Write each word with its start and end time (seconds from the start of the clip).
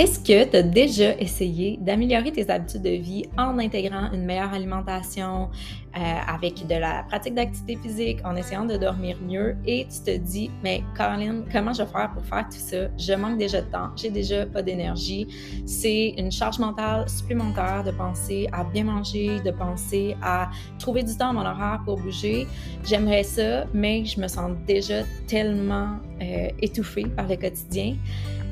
Est-ce 0.00 0.18
que 0.18 0.50
tu 0.50 0.56
as 0.56 0.62
déjà 0.62 1.14
essayé 1.18 1.78
d'améliorer 1.78 2.32
tes 2.32 2.48
habitudes 2.48 2.80
de 2.80 2.88
vie 2.88 3.26
en 3.36 3.58
intégrant 3.58 4.10
une 4.14 4.24
meilleure 4.24 4.54
alimentation, 4.54 5.50
euh, 5.94 6.00
avec 6.26 6.66
de 6.66 6.74
la 6.74 7.02
pratique 7.02 7.34
d'activité 7.34 7.76
physique, 7.76 8.18
en 8.24 8.34
essayant 8.34 8.64
de 8.64 8.78
dormir 8.78 9.18
mieux? 9.20 9.58
Et 9.66 9.86
tu 9.90 10.10
te 10.10 10.16
dis, 10.16 10.50
mais 10.64 10.82
Caroline, 10.96 11.44
comment 11.52 11.74
je 11.74 11.82
vais 11.82 11.90
faire 11.90 12.10
pour 12.14 12.24
faire 12.24 12.46
tout 12.48 12.56
ça? 12.56 12.88
Je 12.96 13.12
manque 13.12 13.36
déjà 13.36 13.60
de 13.60 13.70
temps, 13.70 13.90
j'ai 13.94 14.08
déjà 14.08 14.46
pas 14.46 14.62
d'énergie. 14.62 15.26
C'est 15.66 16.14
une 16.16 16.32
charge 16.32 16.58
mentale 16.58 17.06
supplémentaire 17.06 17.84
de 17.84 17.90
penser 17.90 18.48
à 18.52 18.64
bien 18.64 18.84
manger, 18.84 19.38
de 19.44 19.50
penser 19.50 20.16
à 20.22 20.48
trouver 20.78 21.02
du 21.02 21.14
temps 21.14 21.28
à 21.28 21.32
mon 21.34 21.44
horaire 21.44 21.82
pour 21.84 21.98
bouger. 21.98 22.46
J'aimerais 22.86 23.24
ça, 23.24 23.66
mais 23.74 24.06
je 24.06 24.18
me 24.18 24.28
sens 24.28 24.52
déjà 24.66 25.02
tellement 25.26 25.98
euh, 26.22 26.48
étouffée 26.62 27.04
par 27.04 27.28
le 27.28 27.36
quotidien. 27.36 27.96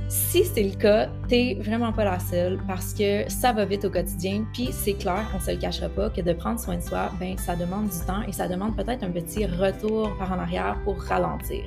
Si 0.09 0.43
c'est 0.43 0.63
le 0.63 0.75
cas, 0.75 1.09
t'es 1.29 1.59
vraiment 1.61 1.93
pas 1.93 2.05
la 2.05 2.19
seule 2.19 2.59
parce 2.67 2.95
que 2.95 3.29
ça 3.29 3.53
va 3.53 3.67
vite 3.67 3.85
au 3.85 3.91
quotidien, 3.91 4.47
puis 4.55 4.71
c'est 4.73 4.95
clair 4.95 5.29
qu'on 5.31 5.39
se 5.39 5.51
le 5.51 5.59
cachera 5.59 5.91
pas 5.91 6.09
que 6.09 6.23
de 6.23 6.33
prendre 6.33 6.59
soin 6.59 6.77
de 6.77 6.83
soi, 6.83 7.11
ben 7.21 7.37
ça 7.37 7.55
demande 7.55 7.91
du 7.91 8.07
temps 8.07 8.23
et 8.27 8.33
ça 8.33 8.49
demande 8.49 8.75
peut-être 8.75 9.05
un 9.05 9.11
petit 9.11 9.45
retour 9.45 10.17
par 10.19 10.33
en 10.33 10.39
arrière 10.39 10.79
pour 10.85 10.99
ralentir. 11.03 11.65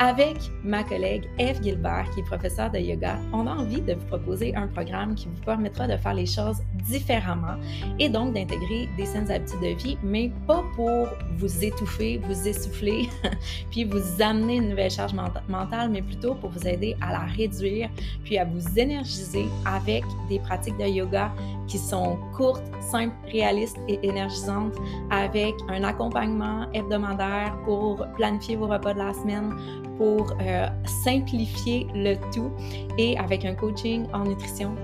Avec 0.00 0.36
ma 0.62 0.84
collègue 0.84 1.24
Eve 1.40 1.60
Gilbert, 1.60 2.08
qui 2.14 2.20
est 2.20 2.22
professeure 2.22 2.70
de 2.70 2.78
yoga, 2.78 3.18
on 3.32 3.48
a 3.48 3.50
envie 3.50 3.80
de 3.80 3.94
vous 3.94 4.06
proposer 4.06 4.54
un 4.54 4.68
programme 4.68 5.16
qui 5.16 5.26
vous 5.26 5.42
permettra 5.44 5.88
de 5.88 5.96
faire 5.96 6.14
les 6.14 6.26
choses 6.26 6.58
différemment 6.88 7.56
et 7.98 8.08
donc 8.08 8.32
d'intégrer 8.32 8.88
des 8.96 9.06
saines 9.06 9.28
habitudes 9.28 9.60
de 9.60 9.82
vie, 9.82 9.98
mais 10.04 10.30
pas 10.46 10.62
pour 10.76 11.08
vous 11.38 11.64
étouffer, 11.64 12.20
vous 12.22 12.46
essouffler, 12.46 13.08
puis 13.72 13.82
vous 13.82 14.22
amener 14.22 14.58
une 14.58 14.68
nouvelle 14.68 14.90
charge 14.90 15.14
mentale, 15.48 15.90
mais 15.90 16.02
plutôt 16.02 16.36
pour 16.36 16.50
vous 16.50 16.68
aider 16.68 16.96
à 17.00 17.10
la 17.10 17.24
réduire, 17.24 17.90
puis 18.22 18.38
à 18.38 18.44
vous 18.44 18.78
énergiser 18.78 19.46
avec 19.66 20.04
des 20.28 20.38
pratiques 20.38 20.78
de 20.78 20.86
yoga 20.86 21.32
qui 21.68 21.78
sont 21.78 22.18
courtes, 22.36 22.64
simples, 22.80 23.14
réalistes 23.30 23.78
et 23.86 24.00
énergisantes, 24.02 24.74
avec 25.10 25.54
un 25.68 25.84
accompagnement 25.84 26.66
hebdomadaire 26.72 27.56
pour 27.64 28.04
planifier 28.16 28.56
vos 28.56 28.66
repas 28.66 28.94
de 28.94 28.98
la 28.98 29.14
semaine, 29.14 29.54
pour 29.98 30.32
euh, 30.40 30.66
simplifier 30.84 31.86
le 31.94 32.14
tout 32.32 32.50
et 32.96 33.18
avec 33.18 33.44
un 33.44 33.54
coaching 33.54 34.06
en 34.12 34.24
nutrition. 34.24 34.74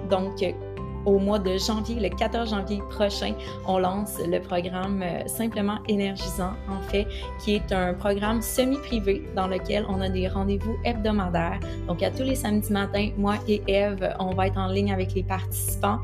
Au 1.06 1.18
mois 1.18 1.38
de 1.38 1.56
janvier, 1.58 2.00
le 2.00 2.08
14 2.08 2.50
janvier 2.50 2.80
prochain, 2.90 3.34
on 3.66 3.78
lance 3.78 4.18
le 4.26 4.40
programme 4.40 5.02
euh, 5.02 5.26
Simplement 5.26 5.78
énergisant, 5.88 6.52
en 6.68 6.80
fait, 6.90 7.06
qui 7.40 7.54
est 7.54 7.72
un 7.72 7.94
programme 7.94 8.40
semi-privé 8.40 9.22
dans 9.34 9.46
lequel 9.46 9.84
on 9.88 10.00
a 10.00 10.08
des 10.08 10.28
rendez-vous 10.28 10.76
hebdomadaires. 10.84 11.58
Donc, 11.86 12.02
à 12.02 12.10
tous 12.10 12.22
les 12.22 12.34
samedis 12.34 12.72
matins, 12.72 13.10
moi 13.16 13.34
et 13.48 13.62
Eve, 13.66 14.14
on 14.18 14.34
va 14.34 14.46
être 14.46 14.58
en 14.58 14.68
ligne 14.68 14.92
avec 14.92 15.14
les 15.14 15.22
participants 15.22 15.98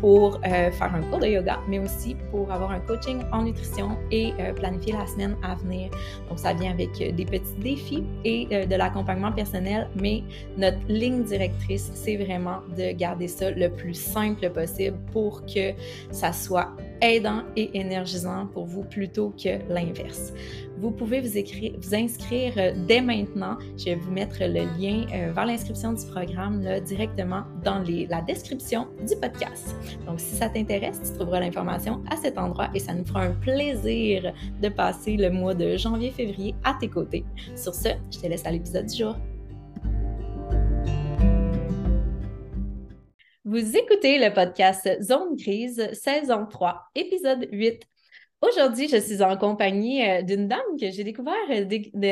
pour 0.00 0.36
euh, 0.36 0.70
faire 0.70 0.94
un 0.94 1.02
cours 1.02 1.18
de 1.18 1.26
yoga, 1.26 1.58
mais 1.68 1.78
aussi 1.78 2.16
pour 2.30 2.50
avoir 2.50 2.70
un 2.70 2.80
coaching 2.80 3.22
en 3.32 3.42
nutrition 3.42 3.96
et 4.10 4.32
euh, 4.40 4.52
planifier 4.52 4.92
la 4.92 5.06
semaine 5.06 5.36
à 5.42 5.54
venir. 5.56 5.90
Donc, 6.28 6.38
ça 6.38 6.54
vient 6.54 6.70
avec 6.70 6.92
des 6.92 7.24
petits 7.24 7.54
défis 7.58 8.04
et 8.24 8.46
de 8.66 8.74
l'accompagnement 8.76 9.32
personnel, 9.32 9.88
mais 9.94 10.22
notre 10.56 10.78
ligne 10.88 11.22
directrice, 11.24 11.90
c'est 11.94 12.16
vraiment 12.16 12.60
de 12.76 12.92
garder 12.92 13.28
ça 13.28 13.50
le 13.50 13.68
plus 13.68 13.94
simple 13.94 14.39
possible 14.48 14.96
pour 15.12 15.44
que 15.46 15.72
ça 16.10 16.32
soit 16.32 16.70
aidant 17.00 17.42
et 17.56 17.78
énergisant 17.78 18.46
pour 18.46 18.66
vous 18.66 18.82
plutôt 18.84 19.30
que 19.30 19.58
l'inverse. 19.72 20.32
Vous 20.78 20.90
pouvez 20.90 21.20
vous, 21.20 21.94
inscrire 21.94 22.54
euh, 22.56 22.72
dès 22.86 23.00
maintenant. 23.00 23.58
Je 23.76 23.86
vais 23.86 23.94
vous 23.96 24.10
mettre 24.10 24.38
le 24.40 24.64
lien 24.78 25.04
euh, 25.12 25.32
vers 25.32 25.46
l'inscription 25.46 25.92
du 25.92 26.04
programme 26.06 26.62
directement 26.86 27.42
dans 27.62 27.84
la 28.08 28.22
description 28.22 28.88
du 29.06 29.14
podcast. 29.20 29.74
Donc, 30.06 30.20
si 30.20 30.34
ça 30.36 30.48
t'intéresse, 30.48 31.00
tu 31.04 31.18
trouveras 31.18 31.40
l'information 31.40 32.02
à 32.10 32.16
cet 32.16 32.38
endroit 32.38 32.70
et 32.74 32.78
ça 32.78 32.94
nous 32.94 33.04
fera 33.04 33.22
un 33.24 33.32
plaisir 33.32 34.32
de 34.62 34.68
passer 34.68 35.16
le 35.16 35.30
mois 35.30 35.54
de 35.54 35.76
janvier-février 35.76 36.54
à 36.64 36.74
tes 36.80 36.88
côtés. 36.88 37.24
Sur 37.56 37.74
ce, 37.74 37.88
je 38.10 38.18
te 38.18 38.26
laisse 38.26 38.46
à 38.46 38.50
l'épisode 38.50 38.86
du 38.86 38.96
jour. 38.96 39.16
Vous 43.50 43.76
écoutez 43.76 44.20
le 44.20 44.32
podcast 44.32 44.88
Zone 45.02 45.36
Crise, 45.36 45.90
saison 45.92 46.46
3, 46.46 46.82
épisode 46.94 47.48
8. 47.50 47.82
Aujourd'hui, 48.42 48.88
je 48.88 48.96
suis 48.98 49.24
en 49.24 49.36
compagnie 49.36 50.08
euh, 50.08 50.22
d'une 50.22 50.46
dame 50.46 50.60
que 50.80 50.88
j'ai 50.92 51.02
découvert 51.02 51.34
euh, 51.50 51.64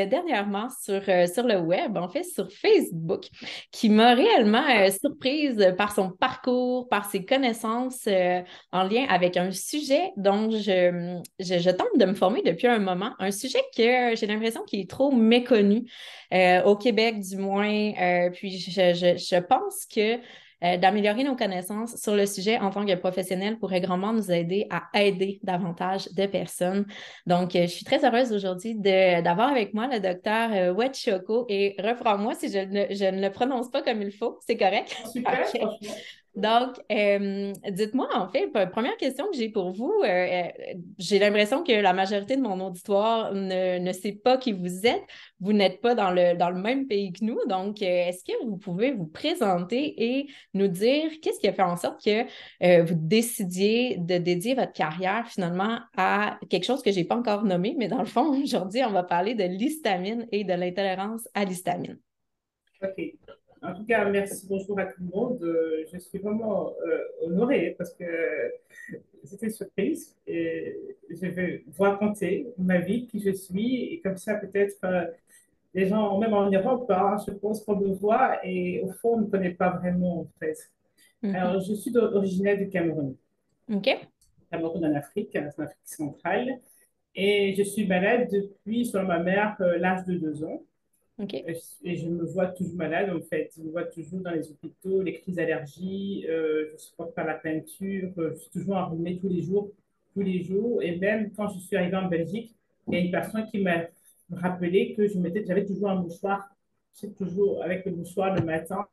dernièrement 0.05 0.67
sur, 0.83 1.01
euh, 1.07 1.27
sur 1.27 1.47
le 1.47 1.57
web, 1.57 1.95
en 1.95 2.09
fait 2.09 2.23
sur 2.23 2.51
Facebook, 2.51 3.29
qui 3.71 3.87
m'a 3.87 4.15
réellement 4.15 4.65
surprise 4.91 5.73
par 5.77 5.95
son 5.95 6.09
parcours, 6.09 6.89
par 6.89 7.09
ses 7.09 7.23
connaissances 7.23 8.09
en 8.73 8.83
lien 8.83 9.05
avec 9.07 9.37
un 9.37 9.51
sujet 9.51 10.11
dont 10.17 10.51
je, 10.51 11.21
je, 11.39 11.69
tente 11.69 11.97
de 11.97 12.03
me 12.03 12.15
former 12.15 12.41
depuis 12.41 12.67
un 12.67 12.79
moment, 12.79 13.13
un 13.17 13.31
sujet 13.31 13.61
que 13.77 14.13
j'ai 14.13 14.27
l'impression 14.27 14.63
qu'il 14.63 14.81
est 14.81 14.89
trop 14.89 15.13
méconnu 15.13 15.89
au 16.65 16.75
Québec 16.75 17.21
du 17.21 17.37
moins. 17.37 17.93
puis 18.33 18.59
je, 18.59 18.93
je 18.93 19.39
pense 19.39 19.85
que 19.85 20.19
euh, 20.63 20.77
d'améliorer 20.77 21.23
nos 21.23 21.35
connaissances 21.35 21.95
sur 21.95 22.15
le 22.15 22.25
sujet 22.25 22.59
en 22.59 22.69
tant 22.69 22.85
que 22.85 22.95
professionnel 22.95 23.57
pourrait 23.57 23.81
grandement 23.81 24.13
nous 24.13 24.31
aider 24.31 24.67
à 24.69 25.01
aider 25.01 25.39
davantage 25.43 26.11
de 26.11 26.25
personnes. 26.25 26.85
Donc, 27.25 27.55
euh, 27.55 27.61
je 27.61 27.67
suis 27.67 27.85
très 27.85 28.03
heureuse 28.05 28.33
aujourd'hui 28.33 28.75
d'avoir 28.75 29.49
avec 29.49 29.73
moi 29.73 29.87
le 29.87 29.99
docteur 29.99 30.49
euh, 30.51 30.73
Wetchoko 30.73 31.45
et 31.49 31.75
reprends-moi 31.79 32.35
si 32.35 32.49
je 32.49 32.59
ne, 32.59 32.93
je 32.93 33.05
ne, 33.05 33.21
le 33.21 33.31
prononce 33.31 33.69
pas 33.69 33.81
comme 33.81 34.01
il 34.01 34.11
faut, 34.11 34.39
c'est 34.45 34.57
correct? 34.57 34.95
Super, 35.13 35.45
donc, 36.35 36.79
euh, 36.91 37.53
dites-moi, 37.71 38.07
en 38.13 38.29
fait, 38.29 38.47
première 38.71 38.95
question 38.97 39.27
que 39.29 39.35
j'ai 39.35 39.49
pour 39.49 39.71
vous, 39.71 39.91
euh, 40.03 40.07
euh, 40.07 40.43
j'ai 40.97 41.17
l'impression 41.17 41.63
que 41.63 41.71
la 41.71 41.91
majorité 41.91 42.37
de 42.37 42.41
mon 42.41 42.59
auditoire 42.65 43.33
ne, 43.33 43.91
sait 43.91 44.13
pas 44.13 44.37
qui 44.37 44.51
vous 44.51 44.85
êtes. 44.85 45.01
Vous 45.39 45.53
n'êtes 45.53 45.81
pas 45.81 45.95
dans 45.95 46.11
le, 46.11 46.37
dans 46.37 46.49
le 46.51 46.61
même 46.61 46.87
pays 46.87 47.11
que 47.11 47.25
nous. 47.25 47.39
Donc, 47.47 47.81
est-ce 47.81 48.23
que 48.23 48.45
vous 48.45 48.57
pouvez 48.57 48.91
vous 48.91 49.07
présenter 49.07 49.95
et 49.97 50.27
nous 50.53 50.67
dire 50.67 51.11
qu'est-ce 51.21 51.39
qui 51.39 51.47
a 51.47 51.53
fait 51.53 51.63
en 51.63 51.77
sorte 51.77 52.03
que 52.03 52.23
vous 52.83 52.95
décidiez 52.95 53.97
de 53.97 54.17
dédier 54.17 54.53
votre 54.53 54.73
carrière 54.73 55.27
finalement 55.27 55.79
à 55.97 56.39
quelque 56.49 56.65
chose 56.65 56.83
que 56.83 56.91
je 56.91 56.97
n'ai 56.97 57.05
pas 57.05 57.15
encore 57.15 57.43
nommé, 57.43 57.75
mais 57.77 57.87
dans 57.87 57.99
le 57.99 58.05
fond, 58.05 58.39
aujourd'hui, 58.43 58.83
on 58.83 58.91
va 58.91 59.03
parler 59.03 59.33
de 59.33 59.43
l'histamine 59.43 60.27
et 60.31 60.43
de 60.43 60.53
l'intolérance 60.53 61.27
à 61.33 61.43
l'histamine? 61.43 61.97
En 63.61 63.73
tout 63.73 63.83
cas, 63.83 64.05
merci, 64.05 64.47
bonjour 64.47 64.79
à 64.79 64.85
tout 64.85 65.01
le 65.01 65.09
monde. 65.09 65.43
Euh, 65.43 65.83
je 65.91 65.97
suis 65.97 66.17
vraiment 66.19 66.73
euh, 66.85 66.99
honorée 67.21 67.75
parce 67.77 67.93
que 67.93 68.05
c'était 69.25 69.49
surprise 69.49 70.15
et 70.25 70.95
je 71.09 71.25
vais 71.27 71.63
vous 71.67 71.83
raconter 71.83 72.47
ma 72.57 72.79
vie, 72.79 73.05
qui 73.05 73.19
je 73.19 73.31
suis 73.31 73.93
et 73.93 74.01
comme 74.01 74.15
ça 74.15 74.35
peut-être 74.35 74.77
euh, 74.85 75.05
les 75.73 75.87
gens, 75.87 76.17
même 76.19 76.33
en 76.33 76.49
Europe, 76.49 76.89
hein, 76.89 77.17
je 77.27 77.33
pense 77.33 77.63
qu'on 77.63 77.75
me 77.75 77.93
voit 77.93 78.39
et 78.45 78.81
au 78.81 78.91
fond, 78.93 79.15
on 79.15 79.21
ne 79.21 79.25
connaît 79.25 79.53
pas 79.53 79.71
vraiment 79.71 80.21
en 80.21 80.27
fait. 80.39 80.57
Mhm. 81.21 81.35
Alors, 81.35 81.59
je 81.59 81.73
suis 81.73 81.95
originaire 81.97 82.57
du 82.57 82.69
Cameroun. 82.69 83.15
OK. 83.73 83.89
Cameroun 84.49 84.85
en 84.85 84.95
Afrique, 84.95 85.35
en 85.35 85.61
Afrique 85.61 85.77
centrale. 85.83 86.59
Et 87.13 87.53
je 87.57 87.63
suis 87.63 87.85
malade 87.85 88.29
depuis, 88.31 88.85
selon 88.85 89.05
ma 89.05 89.19
mère, 89.19 89.57
l'âge 89.59 90.05
de 90.05 90.13
deux 90.13 90.43
ans. 90.45 90.63
Et 91.47 91.53
je- 91.55 91.89
et 91.89 92.09
me 92.09 92.25
vois 92.25 92.47
toujours 92.47 92.75
malade, 92.75 93.09
en 93.09 93.21
fait. 93.21 93.51
Je 93.55 93.61
me 93.61 93.71
vois 93.71 93.83
toujours 93.85 94.21
dans 94.21 94.31
les 94.31 94.49
hôpitaux, 94.49 95.01
les 95.01 95.13
crises 95.19 95.35
d'allergie, 95.35 96.25
euh, 96.29 96.67
je 96.69 96.73
ne 96.73 96.77
supporte 96.77 97.13
pas 97.15 97.23
la 97.25 97.35
peinture, 97.35 98.11
euh, 98.17 98.31
je 98.35 98.39
suis 98.41 98.49
toujours 98.51 98.77
enrhumée 98.77 99.19
tous 99.19 99.27
les 99.29 99.41
jours, 99.41 99.71
tous 100.13 100.21
les 100.21 100.43
jours. 100.43 100.81
Et 100.81 100.97
même 100.97 101.31
quand 101.35 101.49
je 101.49 101.59
suis 101.59 101.75
arrivée 101.75 101.97
en 101.97 102.07
Belgique, 102.07 102.55
il 102.87 102.93
y 102.93 102.97
a 102.97 102.99
une 103.01 103.11
personne 103.11 103.45
qui 103.51 103.59
m'a 103.59 103.83
rappelé 104.31 104.93
que 104.95 105.07
j'avais 105.07 105.65
toujours 105.65 105.89
un 105.89 105.95
mouchoir, 106.01 106.47
c'est 106.93 107.15
toujours 107.15 107.63
avec 107.63 107.85
le 107.85 107.91
mouchoir 107.93 108.35
le 108.35 108.41
matin. 108.43 108.87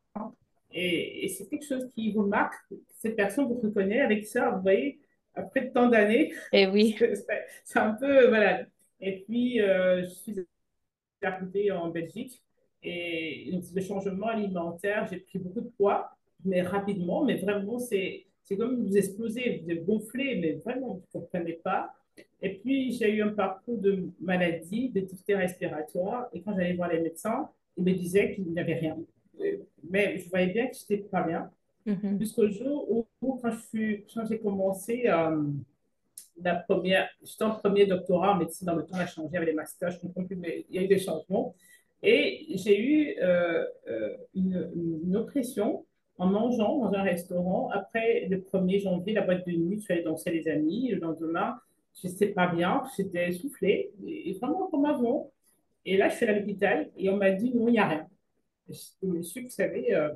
Et, 0.71 1.25
et 1.25 1.29
c'est 1.29 1.47
quelque 1.47 1.65
chose 1.65 1.89
qui 1.95 2.11
vous 2.11 2.25
marque. 2.25 2.55
Cette 2.97 3.15
personne 3.15 3.45
vous 3.47 3.59
reconnaît 3.59 4.01
avec 4.01 4.25
ça, 4.27 4.49
vous 4.51 4.61
voyez, 4.61 4.99
après 5.35 5.69
tant 5.71 5.87
d'années, 5.89 6.33
Eh 6.51 6.67
oui. 6.67 6.95
c'est 6.99 7.25
c'est 7.63 7.79
un 7.79 7.93
peu, 7.93 8.27
voilà. 8.27 8.65
Et 8.99 9.23
puis, 9.27 9.61
euh, 9.61 10.03
je 10.03 10.09
suis 10.09 10.33
arrivée 11.25 11.71
en 11.71 11.89
Belgique 11.89 12.41
et 12.83 13.51
le 13.73 13.81
changement 13.81 14.27
alimentaire, 14.27 15.07
j'ai 15.09 15.17
pris 15.17 15.39
beaucoup 15.39 15.61
de 15.61 15.69
poids, 15.77 16.09
mais 16.45 16.61
rapidement, 16.61 17.23
mais 17.23 17.35
vraiment, 17.37 17.79
c'est 17.79 18.23
c'est 18.43 18.55
comme 18.55 18.81
vous 18.87 18.95
explosez, 18.95 19.61
vous 19.61 19.71
êtes 19.71 19.85
gonflé, 19.85 20.37
mais 20.39 20.53
vraiment, 20.63 20.93
vous 20.93 21.03
ne 21.13 21.19
comprenez 21.19 21.53
pas. 21.53 21.93
Et 22.41 22.59
puis, 22.59 22.93
j'ai 22.93 23.13
eu 23.13 23.21
un 23.21 23.33
parcours 23.33 23.77
de 23.77 24.09
maladie, 24.21 24.87
de 24.87 25.01
difficultés 25.01 25.35
respiratoires, 25.35 26.29
et 26.31 26.41
quand 26.41 26.55
j'allais 26.55 26.73
voir 26.73 26.89
les 26.89 27.01
médecins, 27.01 27.49
ils 27.75 27.83
me 27.83 27.91
disaient 27.91 28.33
qu'il 28.33 28.45
n'y 28.45 28.59
avait 28.59 28.75
rien. 28.75 28.97
Euh, 29.41 29.57
Mais 29.89 30.17
je 30.17 30.29
voyais 30.29 30.47
bien 30.47 30.67
que 30.67 30.75
je 30.77 30.93
n'étais 30.93 31.09
pas 31.09 31.23
bien. 31.23 31.51
Mhm. 31.85 32.19
Jusqu'au 32.21 32.47
jour 32.47 32.89
où, 32.89 33.05
où 33.21 33.33
quand 33.41 33.51
je 33.51 33.59
suis- 33.67 34.05
quand 34.13 34.25
j'ai 34.25 34.39
commencé 34.39 35.03
euh, 35.07 35.43
la 36.41 36.55
première, 36.55 37.09
premier 37.61 37.85
doctorat 37.85 38.33
en 38.33 38.37
médecine 38.37 38.67
dans 38.67 38.75
le 38.75 38.85
temps, 38.85 38.97
a 38.97 39.07
changé 39.07 39.37
avec 39.37 39.49
les 39.49 39.55
masters, 39.55 39.91
je 39.91 39.97
ne 39.97 40.01
comprends 40.01 40.23
plus, 40.23 40.35
mais 40.35 40.65
il 40.69 40.75
y 40.75 40.79
a 40.79 40.83
eu 40.83 40.87
des 40.87 40.99
changements. 40.99 41.55
Et 42.03 42.45
j'ai 42.55 42.79
eu 42.79 43.15
euh, 43.21 43.65
euh, 43.87 44.15
une, 44.35 45.15
oppression 45.15 45.85
en 46.17 46.27
mangeant 46.27 46.77
dans 46.77 46.93
un 46.93 47.03
restaurant. 47.03 47.69
Après 47.71 48.27
le 48.29 48.37
1er 48.37 48.81
janvier, 48.81 49.13
la 49.13 49.21
boîte 49.21 49.47
de 49.47 49.53
nuit, 49.53 49.79
je 49.79 49.83
suis 49.83 49.93
allée 49.93 50.03
danser 50.03 50.31
les 50.31 50.47
amis. 50.47 50.89
Le 50.89 50.99
lendemain, 50.99 51.59
je 52.01 52.07
n'étais 52.07 52.27
pas 52.27 52.47
bien, 52.47 52.83
j'étais 52.95 53.29
essoufflée, 53.29 53.91
et 54.05 54.33
vraiment 54.33 54.67
comme 54.67 54.85
avant. 54.85 55.31
Et 55.85 55.97
là, 55.97 56.09
je 56.09 56.15
suis 56.17 56.25
à 56.25 56.37
l'hôpital 56.37 56.89
et 56.97 57.09
on 57.09 57.17
m'a 57.17 57.31
dit 57.31 57.53
non, 57.53 57.67
il 57.67 57.73
n'y 57.73 57.79
a 57.79 57.87
rien. 57.87 58.07
Je 58.69 58.73
dis, 58.73 59.07
monsieur, 59.07 59.43
vous 59.43 59.49
savez, 59.49 59.95
euh, 59.95 60.09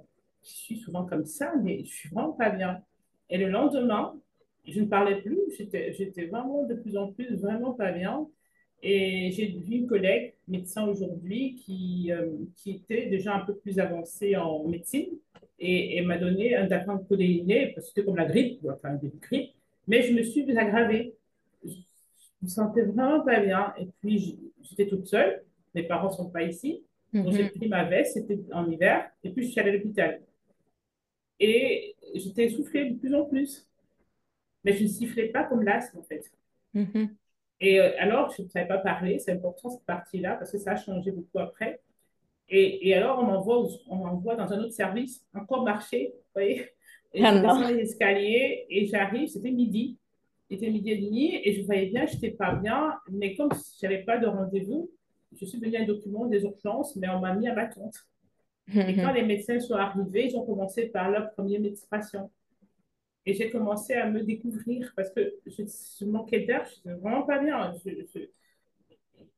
je 0.43 0.49
suis 0.49 0.77
souvent 0.77 1.05
comme 1.05 1.25
ça, 1.25 1.53
mais 1.63 1.83
je 1.85 1.89
suis 1.89 2.09
vraiment 2.09 2.33
pas 2.33 2.49
bien. 2.49 2.81
Et 3.29 3.37
le 3.37 3.49
lendemain, 3.49 4.13
je 4.67 4.79
ne 4.81 4.85
parlais 4.85 5.21
plus, 5.21 5.39
j'étais, 5.57 6.25
vraiment 6.27 6.65
de 6.65 6.75
plus 6.75 6.97
en 6.97 7.11
plus 7.11 7.35
vraiment 7.35 7.73
pas 7.73 7.91
bien. 7.91 8.27
Et 8.83 9.31
j'ai 9.31 9.47
vu 9.47 9.75
une 9.75 9.87
collègue, 9.87 10.33
médecin 10.47 10.87
aujourd'hui, 10.87 11.55
qui, 11.55 12.11
euh, 12.11 12.31
qui 12.55 12.71
était 12.71 13.07
déjà 13.07 13.35
un 13.35 13.45
peu 13.45 13.55
plus 13.55 13.79
avancée 13.79 14.35
en 14.35 14.67
médecine 14.67 15.09
et, 15.59 15.97
et 15.97 16.01
m'a 16.01 16.17
donné 16.17 16.55
un 16.55 16.65
dacron 16.67 16.97
codéiné, 16.97 17.73
parce 17.73 17.87
que 17.87 17.89
c'était 17.93 18.05
comme 18.05 18.15
la 18.17 18.25
grippe, 18.25 18.65
enfin 18.67 18.97
une 19.01 19.11
grippe, 19.19 19.51
mais 19.87 20.01
je 20.01 20.13
me 20.13 20.23
suis 20.23 20.49
aggravée. 20.57 21.13
Je 21.63 21.75
me 22.41 22.47
sentais 22.47 22.81
vraiment 22.81 23.23
pas 23.23 23.39
bien. 23.39 23.71
Et 23.79 23.87
puis, 24.01 24.17
je- 24.19 24.35
j'étais 24.67 24.87
toute 24.87 25.05
seule, 25.05 25.43
mes 25.75 25.83
parents 25.83 26.09
ne 26.09 26.15
sont 26.15 26.29
pas 26.31 26.43
ici. 26.43 26.83
Donc, 27.13 27.33
j'ai 27.33 27.43
Mhm. 27.43 27.49
pris 27.51 27.67
ma 27.67 27.83
veste, 27.83 28.13
c'était 28.13 28.39
en 28.51 28.67
hiver, 28.69 29.09
et 29.23 29.29
puis 29.31 29.45
je 29.45 29.51
suis 29.51 29.59
allée 29.59 29.71
à 29.71 29.73
l'hôpital. 29.73 30.21
Et 31.39 31.95
j'étais 32.15 32.45
essoufflée 32.45 32.89
de 32.91 32.95
plus 32.97 33.13
en 33.15 33.25
plus. 33.25 33.67
Mais 34.63 34.73
je 34.73 34.83
ne 34.83 34.87
sifflais 34.89 35.29
pas 35.29 35.43
comme 35.45 35.63
l'asthme, 35.63 35.99
en 35.99 36.03
fait. 36.03 36.31
Mhm. 36.73 37.15
Et 37.59 37.79
euh, 37.79 37.91
alors, 37.99 38.33
je 38.35 38.41
ne 38.43 38.47
savais 38.47 38.67
pas 38.67 38.79
parler, 38.79 39.19
c'est 39.19 39.33
important 39.33 39.69
cette 39.69 39.85
partie-là, 39.85 40.35
parce 40.35 40.51
que 40.51 40.57
ça 40.57 40.71
a 40.71 40.75
changé 40.77 41.11
beaucoup 41.11 41.39
après. 41.39 41.81
Et, 42.49 42.89
et 42.89 42.95
alors, 42.95 43.19
on 43.19 43.23
m'envoie, 43.23 43.59
au- 43.59 43.69
on 43.89 43.97
m'envoie 43.97 44.35
dans 44.35 44.51
un 44.53 44.59
autre 44.59 44.73
service, 44.73 45.25
encore 45.35 45.63
marcher, 45.63 46.13
vous 46.15 46.21
voyez. 46.35 46.69
Et 47.13 47.23
Ah 47.25 47.35
je 47.35 47.41
descends 47.41 47.67
les 47.69 47.79
escaliers, 47.81 48.65
et 48.69 48.85
j'arrive, 48.87 49.27
c'était 49.29 49.51
midi. 49.51 49.97
C'était 50.49 50.69
midi 50.69 50.91
et 50.91 50.97
demi, 50.97 51.35
et 51.43 51.53
je 51.53 51.63
voyais 51.65 51.87
bien 51.87 52.05
je 52.05 52.15
n'étais 52.15 52.31
pas 52.31 52.55
bien, 52.55 52.93
mais 53.09 53.35
comme 53.35 53.49
je 53.53 53.85
n'avais 53.87 54.03
pas 54.03 54.17
de 54.17 54.27
rendez-vous, 54.27 54.91
je 55.39 55.45
suis 55.45 55.59
venue 55.59 55.77
à 55.77 55.81
un 55.81 55.85
document 55.85 56.25
des 56.25 56.43
urgences, 56.43 56.95
mais 56.97 57.09
on 57.09 57.19
m'a 57.19 57.33
mis 57.35 57.47
à 57.47 57.53
ma 57.55 57.67
tente. 57.67 57.95
Et 58.87 58.95
quand 59.01 59.09
Mhm. 59.09 59.15
les 59.15 59.23
médecins 59.23 59.59
sont 59.59 59.75
arrivés, 59.75 60.27
ils 60.27 60.37
ont 60.37 60.45
commencé 60.45 60.87
par 60.87 61.09
leur 61.09 61.31
premier 61.31 61.59
médication. 61.59 62.29
Et 63.25 63.33
j'ai 63.33 63.49
commencé 63.51 63.93
à 63.93 64.09
me 64.09 64.21
découvrir 64.23 64.91
parce 64.95 65.11
que 65.11 65.35
je, 65.45 65.63
je 65.99 66.05
manquais 66.05 66.41
d'air, 66.41 66.65
je 66.65 66.89
ne 66.89 66.95
vraiment 66.95 67.23
pas 67.23 67.39
bien. 67.39 67.73
Je, 67.85 67.91
je, 68.13 68.19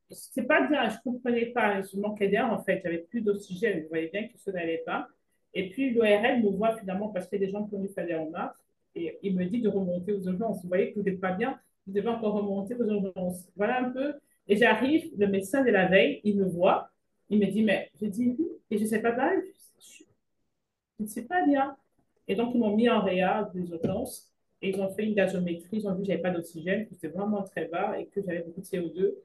c'est 0.10 0.44
pas 0.44 0.68
bien, 0.68 0.90
je 0.90 0.96
ne 0.96 1.02
comprenais 1.04 1.48
pas. 1.48 1.82
Je 1.82 1.98
manquais 1.98 2.30
d'air 2.30 2.52
en 2.52 2.64
fait, 2.64 2.82
j'avais 2.84 3.00
plus 3.00 3.22
d'oxygène. 3.22 3.82
Vous 3.84 3.90
voyez 3.90 4.08
bien 4.10 4.28
que 4.28 4.38
ça 4.38 4.52
n'allait 4.52 4.84
pas. 4.86 5.08
Et 5.54 5.70
puis 5.70 5.94
l'ORL 5.94 6.42
me 6.44 6.50
voit 6.50 6.78
finalement 6.78 7.10
parce 7.10 7.28
que 7.28 7.36
des 7.36 7.50
gens 7.50 7.66
qui 7.66 7.76
ont 7.76 7.88
fait 7.94 8.06
des 8.06 8.16
remarques 8.16 8.58
et 8.96 9.20
il 9.24 9.36
me 9.36 9.46
dit 9.46 9.62
de 9.62 9.70
remonter 9.70 10.14
aux 10.14 10.22
urgences. 10.22 10.62
Vous 10.62 10.68
voyez 10.68 10.92
que 10.94 11.00
vous 11.00 11.06
n'êtes 11.06 11.20
pas 11.20 11.32
bien, 11.34 11.60
vous 11.88 11.94
devez 11.94 12.08
encore 12.08 12.34
remonter 12.34 12.76
aux 12.76 12.86
urgences. 12.88 13.48
Voilà 13.56 13.82
un 13.86 13.90
peu. 13.92 14.14
Et 14.48 14.56
j'arrive, 14.56 15.12
le 15.18 15.28
médecin 15.28 15.64
de 15.64 15.72
la 15.72 15.88
veille, 15.88 16.22
il 16.24 16.38
me 16.38 16.46
voit, 16.46 16.90
il 17.30 17.40
me 17.40 17.46
dit, 17.48 17.64
mais 17.64 17.90
je 18.02 18.08
dis 18.08 18.38
et 18.70 18.78
je 18.78 18.84
ne 18.84 18.88
sais 18.88 19.02
pas 19.02 19.16
je 19.80 20.04
je 21.00 21.04
ne 21.04 21.08
sais 21.08 21.24
pas 21.24 21.46
bien. 21.46 21.76
Et 22.28 22.36
donc, 22.36 22.54
ils 22.56 22.60
m'ont 22.60 22.76
mis 22.76 22.90
en 22.90 23.02
réa 23.02 23.50
des 23.54 23.70
urgences 23.70 24.32
et 24.62 24.70
ils 24.70 24.82
ont 24.82 24.90
fait 24.94 25.06
une 25.06 25.14
gazométrie. 25.16 25.78
Ils 25.78 25.88
ont 25.88 25.94
vu 25.94 26.00
que 26.02 26.06
je 26.06 26.12
n'avais 26.12 26.22
pas 26.22 26.32
d'oxygène, 26.32 26.88
que 26.88 26.94
c'était 26.96 27.10
vraiment 27.10 27.44
très 27.44 27.66
bas 27.68 28.00
et 28.00 28.08
que 28.08 28.22
j'avais 28.22 28.44
beaucoup 28.44 28.62
de 28.62 28.66
CO2, 28.66 29.16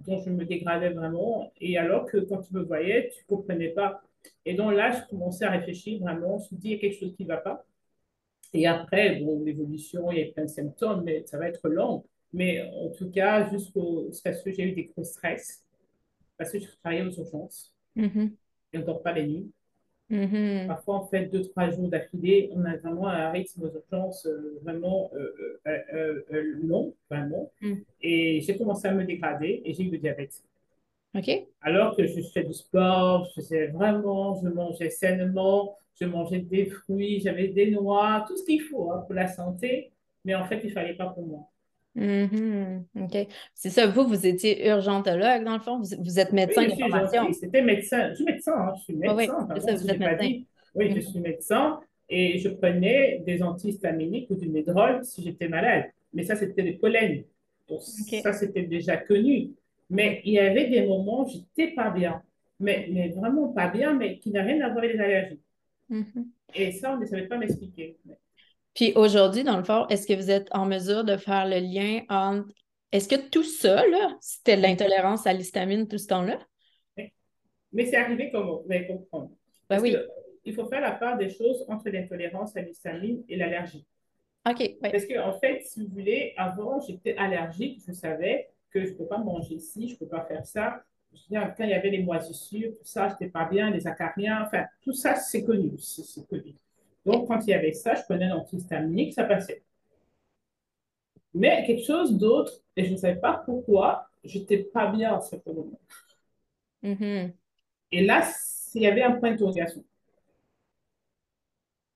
dont 0.00 0.18
je 0.20 0.30
me 0.30 0.44
dégradais 0.44 0.90
vraiment. 0.90 1.52
Et 1.60 1.78
alors 1.78 2.06
que 2.06 2.18
quand 2.18 2.42
tu 2.42 2.54
me 2.54 2.62
voyais, 2.62 3.10
tu 3.10 3.22
ne 3.22 3.36
comprenais 3.36 3.68
pas. 3.70 4.02
Et 4.44 4.54
donc 4.54 4.72
là, 4.74 4.92
je 4.92 5.08
commençais 5.08 5.44
à 5.44 5.50
réfléchir 5.50 6.00
vraiment. 6.00 6.38
Je 6.38 6.54
me 6.54 6.60
dis, 6.60 6.68
il 6.68 6.72
y 6.72 6.76
a 6.76 6.78
quelque 6.80 6.98
chose 6.98 7.14
qui 7.16 7.22
ne 7.24 7.28
va 7.28 7.38
pas. 7.38 7.64
Et 8.54 8.66
après, 8.66 9.16
bon, 9.20 9.42
l'évolution, 9.44 10.10
il 10.12 10.18
y 10.18 10.22
a 10.22 10.32
plein 10.32 10.44
de 10.44 10.48
symptômes, 10.50 11.02
mais 11.04 11.24
ça 11.26 11.38
va 11.38 11.48
être 11.48 11.68
long. 11.68 12.04
Mais 12.32 12.62
en 12.62 12.90
tout 12.90 13.10
cas, 13.10 13.48
jusqu'au, 13.50 14.06
jusqu'à 14.08 14.32
ce 14.34 14.42
que 14.44 14.52
j'ai 14.52 14.64
eu 14.64 14.72
des 14.72 14.84
gros 14.84 15.04
stress, 15.04 15.64
parce 16.38 16.52
que 16.52 16.60
je 16.60 16.66
travaillais 16.82 17.02
aux 17.04 17.12
urgences 17.12 17.74
Mhm. 17.96 18.36
et 18.72 18.78
on 18.78 18.80
ne 18.82 18.86
dort 18.86 19.02
pas 19.02 19.12
les 19.12 19.26
nuits. 19.26 19.52
Mhm. 20.10 20.66
Parfois, 20.68 21.02
on 21.02 21.06
fait 21.06 21.26
deux, 21.26 21.42
trois 21.42 21.70
jours 21.70 21.88
d'affilée. 21.88 22.50
On 22.54 22.64
a 22.64 22.76
vraiment 22.76 23.08
un 23.08 23.30
rythme 23.30 23.64
aux 23.64 23.72
urgences 23.72 24.26
euh, 24.26 24.58
vraiment 24.62 25.10
euh, 25.14 25.78
euh, 26.32 26.54
long, 26.62 26.94
vraiment. 27.10 27.50
Mm. 27.60 27.74
Et 28.00 28.40
j'ai 28.40 28.56
commencé 28.56 28.88
à 28.88 28.94
me 28.94 29.04
dégrader 29.04 29.60
et 29.64 29.74
j'ai 29.74 29.84
eu 29.84 29.90
le 29.90 29.98
diabète. 29.98 30.42
OK. 31.14 31.30
Alors 31.60 31.96
que 31.96 32.06
je 32.06 32.22
fais 32.32 32.44
du 32.44 32.54
sport, 32.54 33.26
je 33.26 33.40
faisais 33.40 33.66
vraiment, 33.68 34.40
je 34.42 34.48
mangeais 34.48 34.90
sainement, 34.90 35.76
je 36.00 36.06
mangeais 36.06 36.40
des 36.40 36.66
fruits, 36.66 37.20
j'avais 37.20 37.48
des 37.48 37.70
noix, 37.70 38.24
tout 38.26 38.36
ce 38.36 38.44
qu'il 38.44 38.62
faut 38.62 38.92
hein, 38.92 39.04
pour 39.06 39.14
la 39.14 39.28
santé. 39.28 39.90
Mais 40.24 40.34
en 40.34 40.46
fait, 40.46 40.60
il 40.62 40.68
ne 40.68 40.72
fallait 40.72 40.94
pas 40.94 41.06
pour 41.06 41.26
moi. 41.26 41.48
Mhm. 41.98 42.84
OK. 43.00 43.26
C'est 43.54 43.70
ça, 43.70 43.86
vous, 43.86 44.06
vous 44.06 44.26
étiez 44.26 44.68
urgentologue, 44.68 45.44
dans 45.44 45.54
le 45.54 45.60
fond? 45.60 45.78
Vous, 45.78 45.88
vous 46.02 46.18
êtes 46.20 46.28
Oui, 46.30 46.34
médecin 46.34 46.62
je 46.62 46.68
de 46.68 46.74
formation. 46.76 47.32
C'était 47.32 47.62
médecin. 47.62 48.10
Je 48.10 48.14
suis 48.14 48.24
médecin, 48.24 48.52
hein, 48.56 48.72
je 48.76 48.82
suis 48.84 48.94
Oui, 48.94 49.08
oui, 49.08 49.14
médecin. 49.16 49.38
c'est 49.40 49.46
Pardon, 49.48 49.66
ça, 49.66 49.76
si 49.76 49.84
vous 49.84 49.90
êtes 49.90 49.98
médecin. 49.98 50.26
dit. 50.26 50.46
Oui, 50.74 50.90
je 50.90 50.94
Mhm. 50.96 51.02
suis 51.02 51.20
médecin 51.20 51.80
et 52.08 52.38
je 52.38 52.48
prenais 52.48 53.22
des 53.26 53.42
antihistaminiques 53.42 54.30
ou 54.30 54.36
du 54.36 54.48
Médrol 54.48 55.04
si 55.04 55.22
j'étais 55.22 55.48
malade. 55.48 55.84
Mais 56.12 56.22
ça, 56.22 56.36
c'était 56.36 56.62
le 56.62 56.78
pollen. 56.78 57.24
Donc, 57.68 57.80
ça, 57.82 58.32
c'était 58.32 58.62
déjà 58.62 58.96
connu. 58.96 59.50
Mais 59.90 60.20
il 60.24 60.34
y 60.34 60.38
avait 60.38 60.68
des 60.68 60.86
moments 60.86 61.24
où 61.24 61.28
j'étais 61.28 61.74
pas 61.74 61.90
bien. 61.90 62.22
Mais, 62.60 62.88
mais 62.92 63.08
vraiment 63.10 63.48
pas 63.48 63.68
bien, 63.68 63.94
mais 63.94 64.18
qui 64.18 64.30
n'a 64.30 64.42
rien 64.42 64.60
à 64.60 64.68
voir 64.68 64.78
avec 64.84 64.94
les 64.94 65.00
allergies. 65.00 65.40
Mhm. 65.88 66.30
Et 66.54 66.72
ça, 66.72 66.94
on 66.94 66.98
ne 66.98 67.06
savait 67.06 67.26
pas 67.26 67.38
m'expliquer. 67.38 67.96
Puis 68.74 68.92
aujourd'hui, 68.94 69.44
dans 69.44 69.56
le 69.56 69.64
fond, 69.64 69.86
est-ce 69.88 70.06
que 70.06 70.14
vous 70.14 70.30
êtes 70.30 70.48
en 70.52 70.66
mesure 70.66 71.04
de 71.04 71.16
faire 71.16 71.46
le 71.46 71.58
lien 71.58 72.02
entre... 72.08 72.48
Est-ce 72.92 73.08
que 73.08 73.28
tout 73.28 73.44
ça, 73.44 73.86
là, 73.86 74.16
c'était 74.20 74.56
de 74.56 74.62
l'intolérance 74.62 75.26
à 75.26 75.32
l'histamine 75.32 75.88
tout 75.88 75.98
ce 75.98 76.06
temps-là? 76.06 76.38
Mais 77.72 77.84
c'est 77.84 77.96
arrivé 77.96 78.30
comment? 78.32 78.62
Vous 78.64 78.72
allez 78.72 78.86
comprendre. 78.86 79.30
Ben 79.68 79.78
oui. 79.80 79.92
que 79.92 80.08
il 80.48 80.54
faut 80.54 80.66
faire 80.66 80.80
la 80.80 80.92
part 80.92 81.18
des 81.18 81.28
choses 81.28 81.64
entre 81.68 81.90
l'intolérance 81.90 82.56
à 82.56 82.62
l'histamine 82.62 83.22
et 83.28 83.36
l'allergie. 83.36 83.86
OK. 84.48 84.78
Parce 84.80 85.04
que, 85.04 85.18
en 85.18 85.38
fait, 85.38 85.62
si 85.62 85.82
vous 85.84 85.92
voulez, 85.92 86.32
avant, 86.38 86.80
j'étais 86.80 87.14
allergique. 87.16 87.82
Je 87.86 87.92
savais 87.92 88.48
que 88.70 88.84
je 88.84 88.92
ne 88.92 88.94
peux 88.94 89.06
pas 89.06 89.18
manger 89.18 89.58
ci, 89.58 89.88
je 89.88 89.94
ne 89.94 89.98
peux 89.98 90.08
pas 90.08 90.24
faire 90.24 90.46
ça. 90.46 90.82
Je 91.12 91.26
dire, 91.28 91.54
quand 91.56 91.64
il 91.64 91.70
y 91.70 91.74
avait 91.74 91.90
les 91.90 92.02
moisissures, 92.02 92.70
tout 92.70 92.84
ça, 92.84 93.08
je 93.08 93.12
n'étais 93.14 93.28
pas 93.28 93.44
bien, 93.44 93.70
les 93.70 93.86
acariens, 93.86 94.44
enfin, 94.46 94.64
tout 94.82 94.92
ça, 94.92 95.16
c'est 95.16 95.44
connu. 95.44 95.72
C'est 95.78 96.26
connu. 96.26 96.54
Donc, 97.08 97.26
quand 97.26 97.40
il 97.46 97.50
y 97.50 97.54
avait 97.54 97.72
ça, 97.72 97.94
je 97.94 98.02
prenais 98.02 98.26
un 98.26 98.36
antihistaminique, 98.36 99.14
ça 99.14 99.24
passait. 99.24 99.62
Mais 101.32 101.64
quelque 101.66 101.82
chose 101.82 102.18
d'autre, 102.18 102.52
et 102.76 102.84
je 102.84 102.92
ne 102.92 102.98
savais 102.98 103.18
pas 103.18 103.42
pourquoi, 103.46 104.10
je 104.24 104.38
n'étais 104.38 104.58
pas 104.58 104.88
bien 104.92 105.16
à 105.16 105.20
ce 105.22 105.36
moment. 105.46 105.80
Mhm. 106.82 107.32
Et 107.92 108.04
là, 108.04 108.30
il 108.74 108.82
y 108.82 108.86
avait 108.86 109.02
un 109.02 109.12
point 109.12 109.30
d'interrogation. 109.30 109.82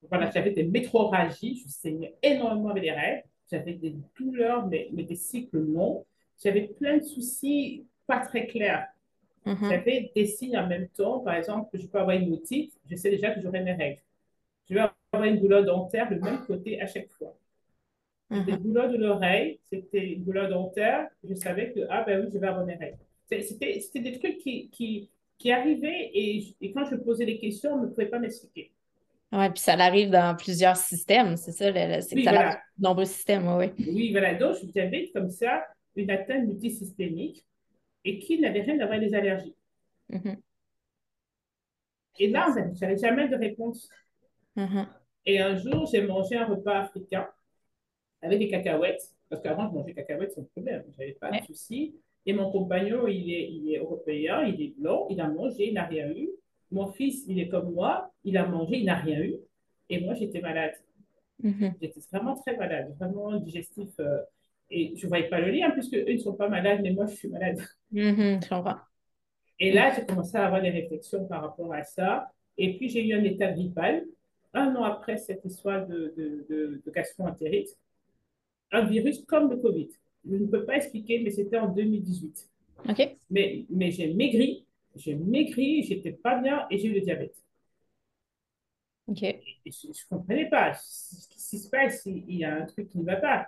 Voilà, 0.08 0.30
j'avais 0.30 0.52
des 0.52 0.64
métroragies, 0.64 1.62
je 1.62 1.68
saignais 1.70 2.14
énormément 2.22 2.70
avec 2.70 2.82
les 2.82 2.92
règles, 2.92 3.24
j'avais 3.50 3.74
des 3.74 3.94
douleurs, 4.18 4.66
mais, 4.66 4.88
mais 4.92 5.02
des 5.02 5.16
cycles 5.16 5.58
longs. 5.58 6.06
J'avais 6.42 6.68
plein 6.68 6.96
de 6.96 7.02
soucis 7.02 7.86
pas 8.06 8.20
très 8.20 8.46
clairs. 8.46 8.88
Mhm. 9.44 9.68
J'avais 9.68 10.10
des 10.16 10.26
signes 10.26 10.56
en 10.56 10.66
même 10.66 10.88
temps, 10.88 11.20
par 11.20 11.34
exemple, 11.34 11.70
que 11.70 11.76
je 11.76 11.86
peux 11.86 11.98
avoir 11.98 12.16
une 12.16 12.32
otite, 12.32 12.72
je 12.90 12.96
sais 12.96 13.10
déjà 13.10 13.30
que 13.32 13.42
j'aurai 13.42 13.62
mes 13.62 13.74
règles. 13.74 14.00
Je 14.68 14.74
vais 14.74 14.80
avoir 15.12 15.28
une 15.28 15.40
douleur 15.40 15.64
dentaire 15.64 16.10
le 16.10 16.18
même 16.20 16.44
côté 16.46 16.80
à 16.80 16.86
chaque 16.88 17.10
fois. 17.12 17.36
Des 18.46 18.52
Mhm. 18.52 18.58
douleurs 18.58 18.90
de 18.90 18.96
l'oreille, 18.98 19.60
c'était 19.64 20.12
une 20.14 20.24
douleur 20.24 20.48
dentaire, 20.48 21.08
je 21.24 21.34
savais 21.34 21.72
que, 21.72 21.80
ah 21.90 22.02
ben 22.04 22.20
oui, 22.24 22.30
je 22.32 22.38
vais 22.38 22.46
avoir 22.48 22.64
mes 22.66 22.74
règles. 22.76 22.98
C'était 23.30 23.80
c'était 23.80 24.00
des 24.00 24.18
trucs 24.18 24.38
qui, 24.38 24.68
qui, 24.70 25.10
qui 25.38 25.52
arrivaient 25.52 26.10
et, 26.14 26.56
et 26.60 26.72
quand 26.72 26.84
je 26.86 26.96
posais 26.96 27.24
des 27.26 27.38
questions, 27.38 27.72
on 27.74 27.82
ne 27.82 27.86
pouvait 27.88 28.06
pas 28.06 28.18
m'expliquer. 28.18 28.72
Ouais, 29.32 29.48
puis 29.50 29.60
ça 29.60 29.72
arrive 29.74 30.10
dans 30.10 30.36
plusieurs 30.36 30.76
systèmes, 30.76 31.36
c'est 31.38 31.52
ça, 31.52 31.72
c'est 32.02 32.16
Oui, 32.16 32.22
ça 32.22 32.30
arrive 32.30 32.42
voilà. 32.42 32.60
dans 32.76 32.90
de 32.90 32.94
nombreux 32.94 33.04
systèmes, 33.06 33.48
oui. 33.56 33.72
Oui, 33.86 34.10
voilà. 34.12 34.34
Donc, 34.34 34.56
j'avais 34.74 35.10
comme 35.14 35.30
ça 35.30 35.66
une 35.96 36.10
atteinte 36.10 36.46
multisystémique 36.46 37.46
et 38.04 38.18
qui 38.20 38.40
n'avait 38.40 38.62
rien 38.62 38.74
à 38.80 38.86
voir 38.86 38.98
avec 38.98 39.10
les 39.10 39.14
allergies. 39.16 39.56
oui. 40.10 40.18
Mhm. 40.18 40.42
Et 42.18 42.28
là, 42.28 42.46
je 42.74 42.80
n'avais 42.80 42.96
jamais 42.98 43.28
de 43.28 43.36
réponse. 43.36 43.88
Mhm. 44.56 44.86
Et 45.26 45.40
un 45.40 45.56
jour, 45.56 45.86
j'ai 45.90 46.02
mangé 46.02 46.36
un 46.36 46.46
repas 46.46 46.80
africain 46.80 47.28
avec 48.22 48.38
des 48.38 48.48
cacahuètes. 48.48 49.02
Parce 49.28 49.42
qu'avant, 49.42 49.68
je 49.68 49.74
mangeais 49.74 49.94
cacahuètes 49.94 50.32
sans 50.32 50.44
problème. 50.44 50.84
Je 50.92 50.98
n'avais 50.98 51.12
pas 51.14 51.30
Ouais. 51.30 51.40
de 51.40 51.46
souci. 51.46 51.94
Et 52.26 52.32
mon 52.32 52.50
compagnon, 52.50 53.06
il 53.08 53.32
est, 53.32 53.50
il 53.50 53.72
est 53.74 53.78
européen, 53.78 54.42
il 54.44 54.60
est 54.62 54.74
blanc, 54.78 55.06
il 55.10 55.20
a 55.20 55.28
mangé, 55.28 55.68
il 55.68 55.74
n'a 55.74 55.84
rien 55.86 56.08
eu. 56.10 56.28
Mon 56.70 56.86
fils, 56.92 57.24
il 57.28 57.38
est 57.40 57.48
comme 57.48 57.72
moi, 57.72 58.10
il 58.24 58.36
a 58.36 58.46
mangé, 58.46 58.78
il 58.78 58.84
n'a 58.84 58.96
rien 58.96 59.20
eu. 59.20 59.36
Et 59.88 60.00
moi, 60.00 60.14
j'étais 60.14 60.40
malade. 60.40 60.74
Mhm. 61.42 61.74
J'étais 61.80 62.00
vraiment 62.12 62.36
très 62.36 62.56
malade, 62.56 62.94
vraiment 62.98 63.36
digestif. 63.38 63.88
euh, 64.00 64.20
et 64.70 64.94
je 64.96 65.04
ne 65.04 65.08
voyais 65.08 65.28
pas 65.28 65.40
le 65.40 65.50
lien, 65.50 65.70
puisque 65.70 65.94
eux 65.94 66.12
ne 66.12 66.16
sont 66.18 66.34
pas 66.34 66.48
malades, 66.48 66.80
mais 66.82 66.92
moi, 66.92 67.06
je 67.06 67.14
suis 67.16 67.28
malade. 67.28 67.58
Comprends. 68.48 68.76
Et 69.58 69.72
là, 69.72 69.92
j'ai 69.94 70.04
commencé 70.06 70.36
à 70.36 70.46
avoir 70.46 70.62
des 70.62 70.70
réflexions 70.70 71.26
par 71.26 71.42
rapport 71.42 71.72
à 71.72 71.82
ça. 71.84 72.30
Et 72.58 72.76
puis, 72.76 72.88
j'ai 72.88 73.06
eu 73.06 73.14
un 73.14 73.24
état 73.24 73.52
grippal. 73.52 74.04
Un 74.54 74.74
an 74.76 74.84
après 74.84 75.16
cette 75.16 75.44
histoire 75.44 75.86
de, 75.86 76.12
de, 76.16 76.46
de, 76.48 76.82
de 76.84 76.90
gastro-entérite, 76.90 77.76
un 78.70 78.84
virus 78.84 79.24
comme 79.26 79.50
le 79.50 79.56
Covid. 79.56 79.88
Je 80.24 80.36
ne 80.36 80.46
peux 80.46 80.64
pas 80.64 80.76
expliquer, 80.76 81.20
mais 81.20 81.30
c'était 81.30 81.58
en 81.58 81.68
2018. 81.68 82.48
OK. 82.88 83.18
Mais, 83.30 83.66
mais 83.70 83.90
j'ai 83.90 84.12
maigri, 84.14 84.66
j'ai 84.96 85.14
maigri, 85.14 85.82
j'étais 85.84 86.12
pas 86.12 86.38
bien 86.40 86.66
et 86.70 86.78
j'ai 86.78 86.88
eu 86.88 86.94
le 86.94 87.00
diabète. 87.00 87.36
OK. 89.06 89.22
Et 89.22 89.44
je 89.66 89.88
ne 89.88 89.92
comprenais 90.08 90.48
pas 90.48 90.74
ce 90.74 91.28
qui 91.28 91.58
se 91.58 91.68
passe, 91.68 92.02
il 92.06 92.36
y 92.36 92.44
a 92.44 92.54
un 92.54 92.66
truc 92.66 92.88
qui 92.88 92.98
ne 92.98 93.04
va 93.04 93.16
pas. 93.16 93.46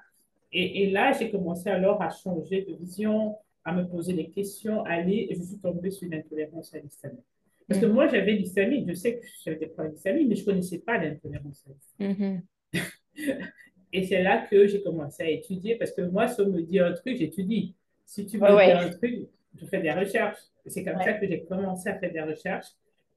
Et, 0.52 0.82
et 0.84 0.90
là, 0.90 1.12
j'ai 1.12 1.30
commencé 1.30 1.68
alors 1.68 2.00
à 2.02 2.10
changer 2.10 2.62
de 2.62 2.74
vision, 2.74 3.36
à 3.64 3.72
me 3.72 3.86
poser 3.88 4.12
des 4.12 4.30
questions, 4.30 4.84
à 4.84 4.90
aller, 4.90 5.26
et 5.30 5.34
je 5.34 5.42
suis 5.42 5.58
tombée 5.58 5.90
sur 5.90 6.08
l'intolérance 6.08 6.74
à 6.74 6.78
l'histamine. 6.78 7.22
Parce 7.68 7.80
que 7.80 7.86
moi, 7.86 8.06
j'avais 8.08 8.32
l'histamine, 8.32 8.86
je 8.88 8.94
sais 8.94 9.16
que 9.18 9.26
j'avais 9.44 9.56
des 9.56 9.66
problèmes 9.66 9.92
d'histamine, 9.94 10.28
mais 10.28 10.34
je 10.36 10.40
ne 10.42 10.46
connaissais 10.46 10.78
pas 10.78 10.98
l'intolérance. 10.98 11.64
Mhm. 11.98 12.42
Et 13.92 14.06
c'est 14.06 14.22
là 14.22 14.46
que 14.50 14.66
j'ai 14.66 14.82
commencé 14.82 15.22
à 15.22 15.30
étudier, 15.30 15.76
parce 15.76 15.92
que 15.92 16.02
moi, 16.02 16.26
si 16.28 16.40
on 16.40 16.48
me 16.50 16.62
dit 16.62 16.78
un 16.80 16.92
truc, 16.92 17.16
j'étudie. 17.16 17.74
Si 18.04 18.26
tu 18.26 18.38
me 18.38 18.52
Ouais, 18.54 18.72
un 18.72 18.90
truc, 18.90 19.28
je 19.58 19.66
fais 19.66 19.80
des 19.80 19.92
recherches. 19.92 20.38
C'est 20.66 20.82
comme 20.84 20.96
Ouais. 20.96 21.04
ça 21.04 21.12
que 21.14 21.26
j'ai 21.26 21.44
commencé 21.44 21.88
à 21.88 21.98
faire 21.98 22.12
des 22.12 22.20
recherches. 22.20 22.66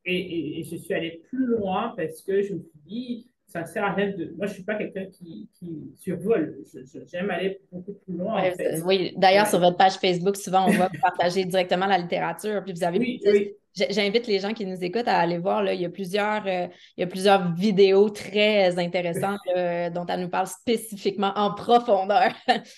Et, 0.05 0.15
et- 0.17 0.59
et 0.59 0.63
je 0.63 0.75
suis 0.77 0.93
allée 0.93 1.21
plus 1.29 1.45
loin 1.47 1.93
parce 1.97 2.21
que 2.21 2.41
je 2.41 2.53
me 2.53 2.59
suis 2.61 2.79
dit, 2.85 3.27
ça 3.47 3.65
sert 3.65 3.83
à 3.83 3.93
rien 3.93 4.07
de. 4.09 4.33
Moi, 4.37 4.45
je 4.45 4.51
ne 4.51 4.53
suis 4.55 4.63
pas 4.63 4.75
quelqu'un 4.75 5.05
qui, 5.05 5.47
qui 5.57 5.91
survole. 5.95 6.57
J'aime 7.11 7.29
aller 7.29 7.61
beaucoup 7.71 7.93
plus 7.93 8.17
loin, 8.17 8.35
Ouais, 8.41 8.51
en 8.51 8.55
fait. 8.55 8.75
c'est- 8.77 8.81
oui, 8.83 9.13
d'ailleurs, 9.15 9.45
Ouais. 9.45 9.49
sur 9.49 9.59
votre 9.59 9.77
page 9.77 9.93
Facebook, 9.93 10.35
souvent, 10.35 10.65
on 10.67 10.71
voit 10.71 10.89
vous 10.93 10.99
partager 11.01 11.45
directement 11.45 11.85
la 11.85 11.97
littérature. 11.97 12.61
Puis 12.63 12.73
vous 12.73 12.83
avez 12.83 12.99
Oui, 12.99 13.21
oui. 13.25 13.53
J'invite 13.91 14.25
les 14.25 14.39
gens 14.39 14.53
qui 14.53 14.65
nous 14.65 14.83
écoutent 14.83 15.07
à 15.07 15.19
aller 15.19 15.37
voir. 15.37 15.61
Là, 15.61 15.73
il, 15.75 15.79
y 15.81 15.85
a 15.85 15.89
plusieurs, 15.89 16.47
euh, 16.47 16.65
il 16.97 17.01
y 17.01 17.03
a 17.03 17.07
plusieurs 17.07 17.53
vidéos 17.53 18.09
très 18.09 18.77
intéressantes 18.79 19.39
dont 19.93 20.05
elle 20.07 20.21
nous 20.21 20.29
parle 20.29 20.47
spécifiquement 20.47 21.31
en 21.35 21.53
profondeur. 21.53 22.31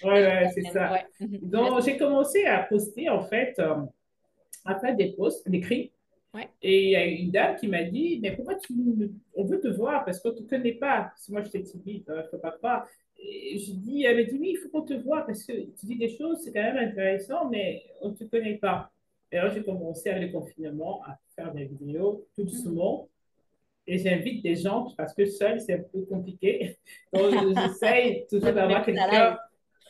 Ouais, 0.03 0.11
ouais, 0.11 0.49
c'est 0.53 0.71
ça. 0.73 0.99
Donc, 1.21 1.81
j'ai 1.85 1.95
commencé 1.97 2.45
à 2.45 2.63
poster, 2.63 3.09
en 3.09 3.21
fait, 3.21 3.53
euh, 3.59 3.75
à 4.65 4.77
faire 4.77 4.93
des 4.95 5.13
posts, 5.13 5.49
des. 5.49 5.61
Ouais. 6.33 6.47
Et 6.61 6.85
il 6.85 6.89
y 6.91 6.95
a 6.95 7.05
une 7.05 7.31
dame 7.31 7.55
qui 7.55 7.67
m'a 7.67 7.83
dit, 7.83 8.19
mais 8.21 8.35
pourquoi 8.35 8.55
tu... 8.55 8.73
On 9.35 9.45
veut 9.45 9.59
te 9.59 9.67
voir 9.67 10.05
parce 10.05 10.19
qu'on 10.19 10.29
ne 10.29 10.35
te 10.35 10.43
connaît 10.43 10.73
pas. 10.73 11.09
Parce 11.09 11.25
que 11.25 11.31
moi, 11.31 11.41
j'étais 11.41 11.63
timide, 11.63 12.03
je 12.07 12.13
ne 12.13 12.21
peux 12.21 12.39
pas 12.39 12.87
je 13.21 13.71
dis, 13.73 14.03
elle 14.03 14.17
m'a 14.17 14.23
dit, 14.23 14.37
oui, 14.39 14.51
il 14.51 14.57
faut 14.57 14.69
qu'on 14.69 14.85
te 14.85 14.93
voit 14.93 15.25
parce 15.25 15.43
que 15.43 15.53
tu 15.53 15.85
dis 15.85 15.97
des 15.97 16.09
choses, 16.09 16.39
c'est 16.43 16.53
quand 16.53 16.61
même 16.61 16.77
intéressant, 16.77 17.49
mais 17.49 17.83
on 18.01 18.09
ne 18.09 18.13
te 18.13 18.23
connaît 18.23 18.57
pas. 18.57 18.91
Et 19.31 19.37
alors, 19.37 19.53
j'ai 19.53 19.63
commencé 19.63 20.09
avec 20.09 20.31
le 20.31 20.39
confinement 20.39 21.01
à 21.05 21.17
faire 21.35 21.53
des 21.53 21.65
vidéos 21.65 22.25
tout 22.35 22.43
doucement. 22.43 23.07
Et 23.85 23.97
j'invite 23.97 24.43
des 24.43 24.55
gens 24.55 24.87
parce 24.97 25.13
que 25.13 25.25
seul, 25.25 25.59
c'est 25.59 25.73
un 25.73 25.83
peu 25.91 26.01
compliqué. 26.05 26.77
Donc, 27.13 27.33
j'essaye 27.55 28.25
toujours 28.27 28.53
d'avoir 28.53 28.85
quelqu'un. 28.85 29.37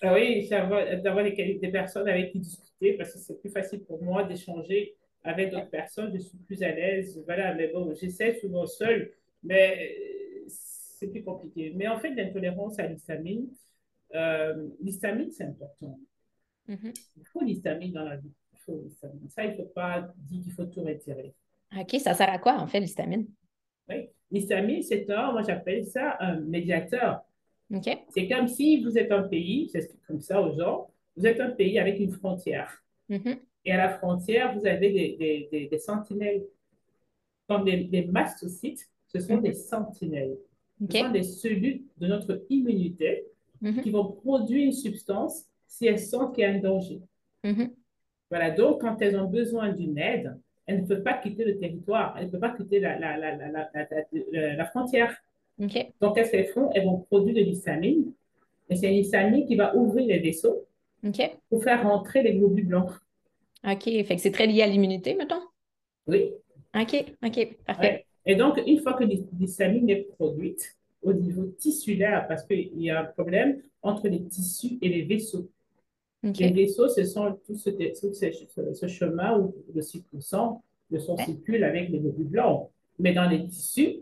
Ah 0.02 0.14
oui, 0.14 0.48
d'avoir 0.48 1.02
d'avoir 1.02 1.26
des, 1.26 1.60
des 1.62 1.68
personnes 1.68 2.08
avec 2.08 2.32
qui 2.32 2.40
discuter 2.40 2.94
parce 2.94 3.12
que 3.12 3.20
c'est 3.20 3.40
plus 3.42 3.50
facile 3.50 3.84
pour 3.84 4.02
moi 4.02 4.24
d'échanger 4.24 4.96
avec 5.24 5.52
d'autres 5.52 5.70
personnes. 5.70 6.12
Je 6.14 6.20
suis 6.20 6.38
plus 6.38 6.62
à 6.64 6.72
l'aise. 6.72 7.22
Voilà, 7.26 7.54
mais 7.54 7.68
bon, 7.68 7.94
j'essaie 7.94 8.40
souvent 8.40 8.66
seul, 8.66 9.12
mais 9.44 9.92
euh, 9.92 10.46
c'est 10.48 11.08
plus 11.08 11.24
compliqué. 11.24 11.74
Mais 11.76 11.88
en 11.88 12.00
fait, 12.00 12.14
l'intolérance 12.14 12.80
à 12.80 12.88
l'histamine, 12.88 13.48
euh, 14.16 14.68
l'histamine, 14.82 15.32
c'est 15.32 15.46
important. 15.46 16.00
Mhm. 16.68 16.94
Il 17.18 17.28
faut 17.28 17.42
l'histamine 17.42 17.94
dans 17.94 18.04
la 18.04 18.18
vie. 18.18 18.32
Il 18.54 18.60
faut 18.60 18.82
l'histamine. 18.82 19.30
Ça, 19.30 19.46
il 19.46 19.52
ne 19.52 19.58
faut 19.58 19.72
pas 19.74 20.08
dire 20.18 20.42
qu'il 20.44 20.54
faut 20.54 20.66
tout 20.66 20.82
retirer. 20.82 21.34
OK, 21.78 22.00
ça 22.00 22.14
sert 22.14 22.30
à 22.30 22.40
quoi, 22.40 22.58
en 22.58 22.68
fait, 22.68 22.80
l'histamine? 22.80 23.28
Oui. 23.90 24.10
L'histamine, 24.32 24.84
c'est 24.84 25.10
un, 25.10 25.32
moi 25.32 25.42
j'appelle 25.42 25.86
ça 25.86 26.18
un 26.20 26.40
médiateur. 26.42 27.22
OK. 27.74 27.90
C'est 28.10 28.28
comme 28.28 28.48
si 28.48 28.84
vous 28.84 28.98
êtes 28.98 29.12
un 29.12 29.24
pays, 29.24 29.70
j'explique 29.74 30.02
comme 30.06 30.22
ça 30.22 30.42
aux 30.42 30.56
gens, 30.56 30.90
vous 31.16 31.26
êtes 31.26 31.40
un 31.40 31.50
pays 31.50 31.80
avec 31.80 32.00
une 32.00 32.12
frontière. 32.12 32.84
Mhm. 33.10 33.40
Et 33.70 33.72
à 33.72 33.78
la 33.78 33.90
frontière, 33.90 34.58
vous 34.58 34.66
avez 34.66 34.92
des, 34.92 35.16
des, 35.20 35.48
des, 35.52 35.68
des 35.68 35.78
sentinelles. 35.78 36.42
Comme 37.48 37.66
des, 37.66 37.84
des 37.84 38.04
mastocytes, 38.06 38.90
ce 39.08 39.20
sont 39.20 39.36
Mhm. 39.36 39.44
des 39.44 39.54
sentinelles. 39.54 40.38
Ce 40.90 40.98
sont 40.98 41.12
des 41.12 41.22
cellules 41.24 41.82
de 42.00 42.08
notre 42.08 42.42
immunité 42.50 43.26
Mhm. 43.62 43.82
qui 43.84 43.92
vont 43.92 44.06
produire 44.06 44.66
une 44.66 44.72
substance 44.72 45.46
si 45.68 45.86
elles 45.86 46.00
sentent 46.00 46.34
qu'il 46.34 46.42
y 46.44 46.48
a 46.48 46.50
un 46.52 46.58
danger. 46.60 47.00
Mhm. 47.44 47.70
Voilà, 48.32 48.50
donc 48.50 48.82
quand 48.82 49.00
elles 49.04 49.16
ont 49.16 49.30
besoin 49.30 49.72
d'une 49.72 50.00
aide, 50.00 50.36
elles 50.66 50.82
ne 50.82 50.88
peuvent 50.88 51.04
pas 51.04 51.14
quitter 51.24 51.46
le 51.46 51.60
territoire, 51.60 52.16
elles 52.18 52.26
ne 52.26 52.32
peuvent 52.32 52.40
pas 52.40 52.56
quitter 52.58 52.80
la, 52.80 52.98
la, 52.98 53.18
la, 53.18 53.36
la, 53.36 53.48
la, 53.52 53.70
la, 54.32 54.56
la 54.56 54.66
frontière. 54.66 55.16
Donc, 56.02 56.16
qu'est-ce 56.16 56.32
qu'elles 56.32 56.48
font? 56.48 56.72
Elles 56.74 56.86
vont 56.86 57.00
produire 57.12 57.36
de 57.36 57.42
l'histamine. 57.42 58.14
Et 58.68 58.76
c'est 58.76 58.90
l'histamine 58.90 59.46
qui 59.46 59.56
va 59.56 59.76
ouvrir 59.76 60.08
les 60.08 60.20
vaisseaux 60.20 60.66
pour 61.50 61.64
faire 61.64 61.84
rentrer 61.84 62.24
les 62.24 62.34
globules 62.34 62.66
blancs. 62.68 62.92
OK. 63.66 63.84
Fait 63.84 64.16
que 64.16 64.18
c'est 64.22 64.32
très 64.32 64.48
lié 64.48 64.62
à 64.62 64.68
l'immunité, 64.68 65.16
mettons? 65.16 65.42
Oui. 66.08 66.32
OK. 66.80 67.06
OK. 67.26 67.58
Parfait. 67.66 67.82
Ouais. 67.92 68.06
Et 68.26 68.36
donc, 68.36 68.62
une 68.66 68.80
fois 68.80 68.94
que 68.94 69.04
l'histamine 69.40 69.90
est 69.90 70.08
produite 70.18 70.76
au 71.02 71.14
niveau 71.14 71.46
tissulaire, 71.58 72.28
parce 72.28 72.44
qu'il 72.46 72.82
y 72.82 72.90
a 72.90 73.02
un 73.02 73.06
problème 73.06 73.62
entre 73.82 74.08
les 74.08 74.24
tissus 74.24 74.78
et 74.82 74.90
les 74.90 75.04
vaisseaux. 75.04 75.50
Les 76.22 76.50
vaisseaux, 76.52 76.90
ce 76.90 77.06
sont 77.06 77.40
tout 77.46 77.56
ce, 77.56 77.70
tout 77.70 78.14
ce, 78.14 78.32
ce, 78.32 78.74
ce 78.74 78.88
chemin 78.88 79.40
où 79.40 79.56
le, 79.74 79.82
le 80.14 80.20
sang, 80.22 80.62
le 80.92 81.00
sang 81.00 81.16
Ouais. 81.16 81.26
circule 81.26 81.64
avec 81.64 81.90
les 81.90 82.00
globules 82.00 82.28
blancs. 82.28 82.70
Mais 83.00 83.14
dans 83.14 83.28
les 83.30 83.46
tissus, 83.48 84.00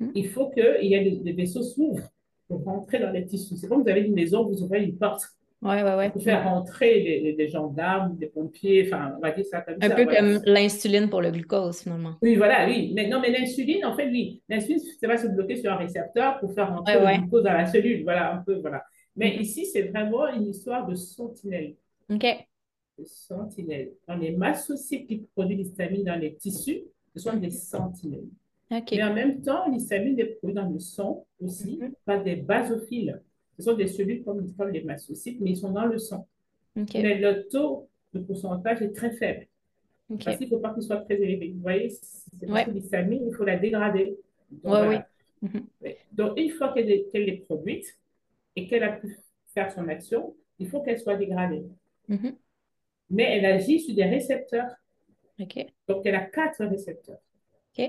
Mhm. 0.00 0.10
il 0.16 0.28
faut 0.28 0.50
qu'il 0.50 0.64
y 0.88 0.94
ait 0.94 1.04
des, 1.04 1.16
des 1.18 1.32
vaisseaux 1.32 1.62
s'ouvrent 1.62 2.10
pour 2.48 2.64
rentrer 2.64 2.98
dans 2.98 3.12
les 3.12 3.24
tissus. 3.24 3.56
C'est 3.56 3.68
comme 3.68 3.82
vous 3.84 3.88
avez 3.88 4.00
une 4.00 4.12
maison, 4.12 4.44
vous 4.44 4.60
ouvrez 4.60 4.82
une 4.82 4.98
porte 4.98 5.22
Ouais, 5.60 5.82
ouais, 5.82 5.94
ouais. 5.96 6.10
pour 6.10 6.22
faire 6.22 6.44
rentrer 6.44 7.00
les, 7.02 7.20
les- 7.20 7.32
les 7.34 7.48
gendarmes, 7.48 8.16
les 8.20 8.28
pompiers, 8.28 8.84
enfin, 8.86 9.14
on 9.16 9.20
va 9.20 9.32
dire 9.32 9.44
ça 9.44 9.60
comme 9.62 9.74
Un 9.80 9.88
ça. 9.88 9.94
peu 9.96 10.04
voilà. 10.04 10.20
comme 10.20 10.40
l'insuline 10.46 11.10
pour 11.10 11.20
le 11.20 11.32
glucose, 11.32 11.80
finalement. 11.80 12.14
Oui, 12.22 12.36
voilà, 12.36 12.66
oui. 12.68 12.92
Mais 12.94 13.08
non, 13.08 13.20
mais 13.20 13.30
l'insuline, 13.36 13.84
en 13.84 13.96
fait, 13.96 14.06
oui. 14.08 14.40
L'insuline, 14.48 14.78
ça 14.78 15.08
va 15.08 15.16
se 15.18 15.26
bloquer 15.26 15.56
sur 15.56 15.72
un 15.72 15.76
récepteur 15.76 16.38
pour 16.38 16.54
faire 16.54 16.68
rentrer 16.68 16.96
Ouais, 16.98 17.04
ouais. 17.04 17.14
le 17.16 17.20
glucose 17.22 17.42
dans 17.42 17.52
la 17.54 17.66
cellule. 17.66 18.04
Voilà, 18.04 18.34
un 18.34 18.38
peu, 18.38 18.54
voilà. 18.60 18.84
Mais 19.16 19.34
Mhm. 19.34 19.42
ici, 19.42 19.66
c'est 19.66 19.82
vraiment 19.82 20.28
une 20.28 20.46
histoire 20.46 20.86
de 20.86 20.94
sentinelle. 20.94 21.74
OK. 22.08 22.24
De 22.98 23.04
sentinelle. 23.04 23.90
Dans 24.06 24.14
les 24.16 24.30
mastocytes 24.30 25.08
qui 25.08 25.26
produisent 25.34 25.58
l'histamine 25.58 26.04
dans 26.04 26.20
les 26.20 26.36
tissus, 26.36 26.82
ce 27.16 27.20
sont 27.20 27.36
des 27.36 27.50
sentinelles. 27.50 28.28
OK. 28.70 28.92
Mais 28.92 29.02
en 29.02 29.12
même 29.14 29.40
temps, 29.42 29.68
l'histamine 29.68 30.16
est 30.20 30.36
produite 30.38 30.56
dans 30.56 30.68
le 30.70 30.78
sang 30.78 31.26
aussi 31.40 31.78
Mhm. 31.82 31.92
par 32.04 32.22
des 32.22 32.36
basophiles. 32.36 33.20
Ce 33.58 33.64
sont 33.64 33.74
des 33.74 33.88
cellules 33.88 34.22
comme, 34.22 34.54
comme 34.54 34.70
les 34.70 34.82
mastocytes, 34.84 35.40
mais 35.40 35.50
ils 35.50 35.56
sont 35.56 35.72
dans 35.72 35.86
le 35.86 35.98
sang. 35.98 36.28
Mais 36.76 37.18
le 37.18 37.48
taux 37.48 37.88
de 38.14 38.20
pourcentage 38.20 38.82
est 38.82 38.92
très 38.94 39.10
faible. 39.10 39.46
Parce 40.08 40.26
OK. 40.26 40.38
qu'il 40.38 40.46
ne 40.48 40.50
faut 40.54 40.60
pas 40.60 40.72
qu'il 40.72 40.82
soit 40.84 40.98
très 40.98 41.16
élevé. 41.20 41.52
Vous 41.54 41.60
voyez, 41.60 41.90
c'est 41.90 42.46
parce 42.46 42.66
Ouais. 42.66 42.72
l'histamine, 42.72 43.26
il 43.28 43.34
faut 43.34 43.44
la 43.44 43.56
dégrader. 43.56 44.16
Donc, 44.50 44.72
Ouais, 44.72 44.84
voilà. 44.84 45.08
oui. 45.42 45.48
Mhm. 45.50 45.66
Donc, 46.12 46.38
une 46.38 46.50
fois 46.50 46.72
qu'elle 46.72 46.90
est, 46.90 47.44
produite 47.46 47.98
et 48.56 48.66
qu'elle 48.68 48.84
a 48.84 48.92
pu 48.92 49.16
faire 49.52 49.70
son 49.72 49.88
action, 49.88 50.34
il 50.58 50.68
faut 50.68 50.80
qu'elle 50.82 50.98
soit 50.98 51.16
dégradée. 51.16 51.64
Mhm. 52.08 52.36
Mais 53.10 53.24
elle 53.38 53.44
agit 53.46 53.80
sur 53.80 53.94
des 53.94 54.04
récepteurs. 54.04 54.70
Donc, 55.88 56.06
elle 56.06 56.14
a 56.14 56.22
quatre 56.24 56.64
récepteurs. 56.64 57.20
A 57.78 57.82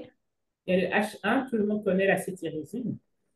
le 0.68 0.88
H1, 0.88 1.50
tout 1.50 1.58
le 1.58 1.66
monde 1.66 1.84
connaît 1.84 2.08
la 2.08 2.18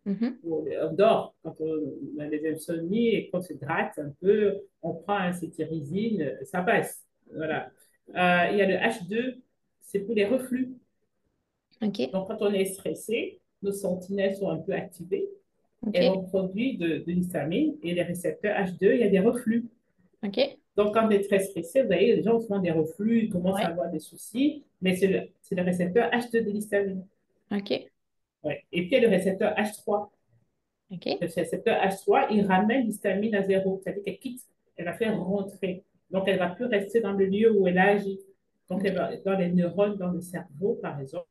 Mhm. 0.06 0.38
On 0.44 0.94
dort 0.94 1.34
quand 1.44 1.56
on 1.60 2.20
a 2.20 2.28
des 2.28 2.52
insomnies 2.52 3.10
et 3.16 3.30
qu'on 3.30 3.42
se 3.42 3.54
gratte 3.54 3.98
un 4.00 4.12
peu, 4.20 4.60
on 4.82 4.94
prend 4.96 5.16
un 5.18 5.32
cétirizine, 5.34 6.38
ça 6.44 6.62
passe. 6.62 7.06
Voilà. 7.34 7.72
Euh, 8.10 8.52
il 8.52 8.58
y 8.58 8.62
a 8.62 8.68
le 8.68 8.76
H2, 8.76 9.36
c'est 9.82 10.00
pour 10.00 10.14
les 10.16 10.26
reflux. 10.26 10.74
Donc, 11.82 12.28
quand 12.28 12.38
on 12.42 12.54
est 12.54 12.66
stressé, 12.66 13.40
nos 13.62 13.72
sentinelles 13.72 14.36
sont 14.36 14.50
un 14.50 14.58
peu 14.58 14.74
activées 14.74 15.30
OK. 15.86 15.96
et 15.96 16.10
on 16.10 16.24
produit 16.24 16.78
de, 16.78 16.98
de 16.98 17.12
l'histamine 17.12 17.76
et 17.82 17.94
les 17.94 18.04
récepteurs 18.04 18.56
H2, 18.58 18.94
il 18.94 19.00
y 19.00 19.04
a 19.04 19.10
des 19.10 19.20
reflux. 19.20 19.66
Donc, 20.76 20.94
quand 20.94 21.08
on 21.08 21.10
est 21.12 21.28
très 21.28 21.40
stressé, 21.40 21.82
vous 21.82 21.88
voyez, 21.88 22.16
les 22.16 22.24
gens 22.24 22.36
ont 22.36 22.40
souvent 22.42 22.60
des 22.60 22.72
reflux, 22.72 23.26
ils 23.26 23.30
commencent 23.30 23.56
Ouais. 23.58 23.64
à 23.64 23.68
avoir 23.70 23.90
des 23.92 24.00
soucis, 24.00 24.64
mais 24.82 24.96
c'est 24.96 25.08
le, 25.08 25.22
le 25.52 25.62
récepteur 25.64 26.10
H2 26.12 26.44
de 26.44 26.50
l'histamine. 26.52 27.06
OK. 27.52 27.72
Ouais. 28.44 28.64
Et 28.72 28.82
puis, 28.82 28.90
il 28.92 28.94
y 28.94 29.06
a 29.06 29.08
le 29.08 29.16
récepteur 29.16 29.54
H3. 29.56 30.10
OK. 30.92 31.06
Le 31.06 31.34
récepteur 31.34 31.78
H3, 31.82 32.28
il 32.32 32.46
ramène 32.46 32.86
l'histamine 32.86 33.36
à 33.36 33.44
zéro, 33.44 33.80
c'est-à-dire 33.84 34.04
qu'elle 34.04 34.20
quitte, 34.20 34.42
elle 34.76 34.86
va 34.86 34.94
faire 34.94 35.18
rentrer. 35.20 35.84
Donc, 36.12 36.28
elle 36.28 36.36
ne 36.36 36.40
va 36.40 36.50
plus 36.50 36.66
rester 36.66 37.02
dans 37.02 37.14
le 37.14 37.26
lieu 37.26 37.52
où 37.52 37.68
elle 37.68 37.78
agit. 37.78 38.20
Donc, 38.70 38.82
elle 38.86 38.96
va, 38.96 39.16
dans 39.18 39.38
les 39.38 39.52
neurones, 39.52 39.98
dans 39.98 40.12
le 40.12 40.22
cerveau, 40.22 40.80
par 40.82 41.00
exemple, 41.00 41.28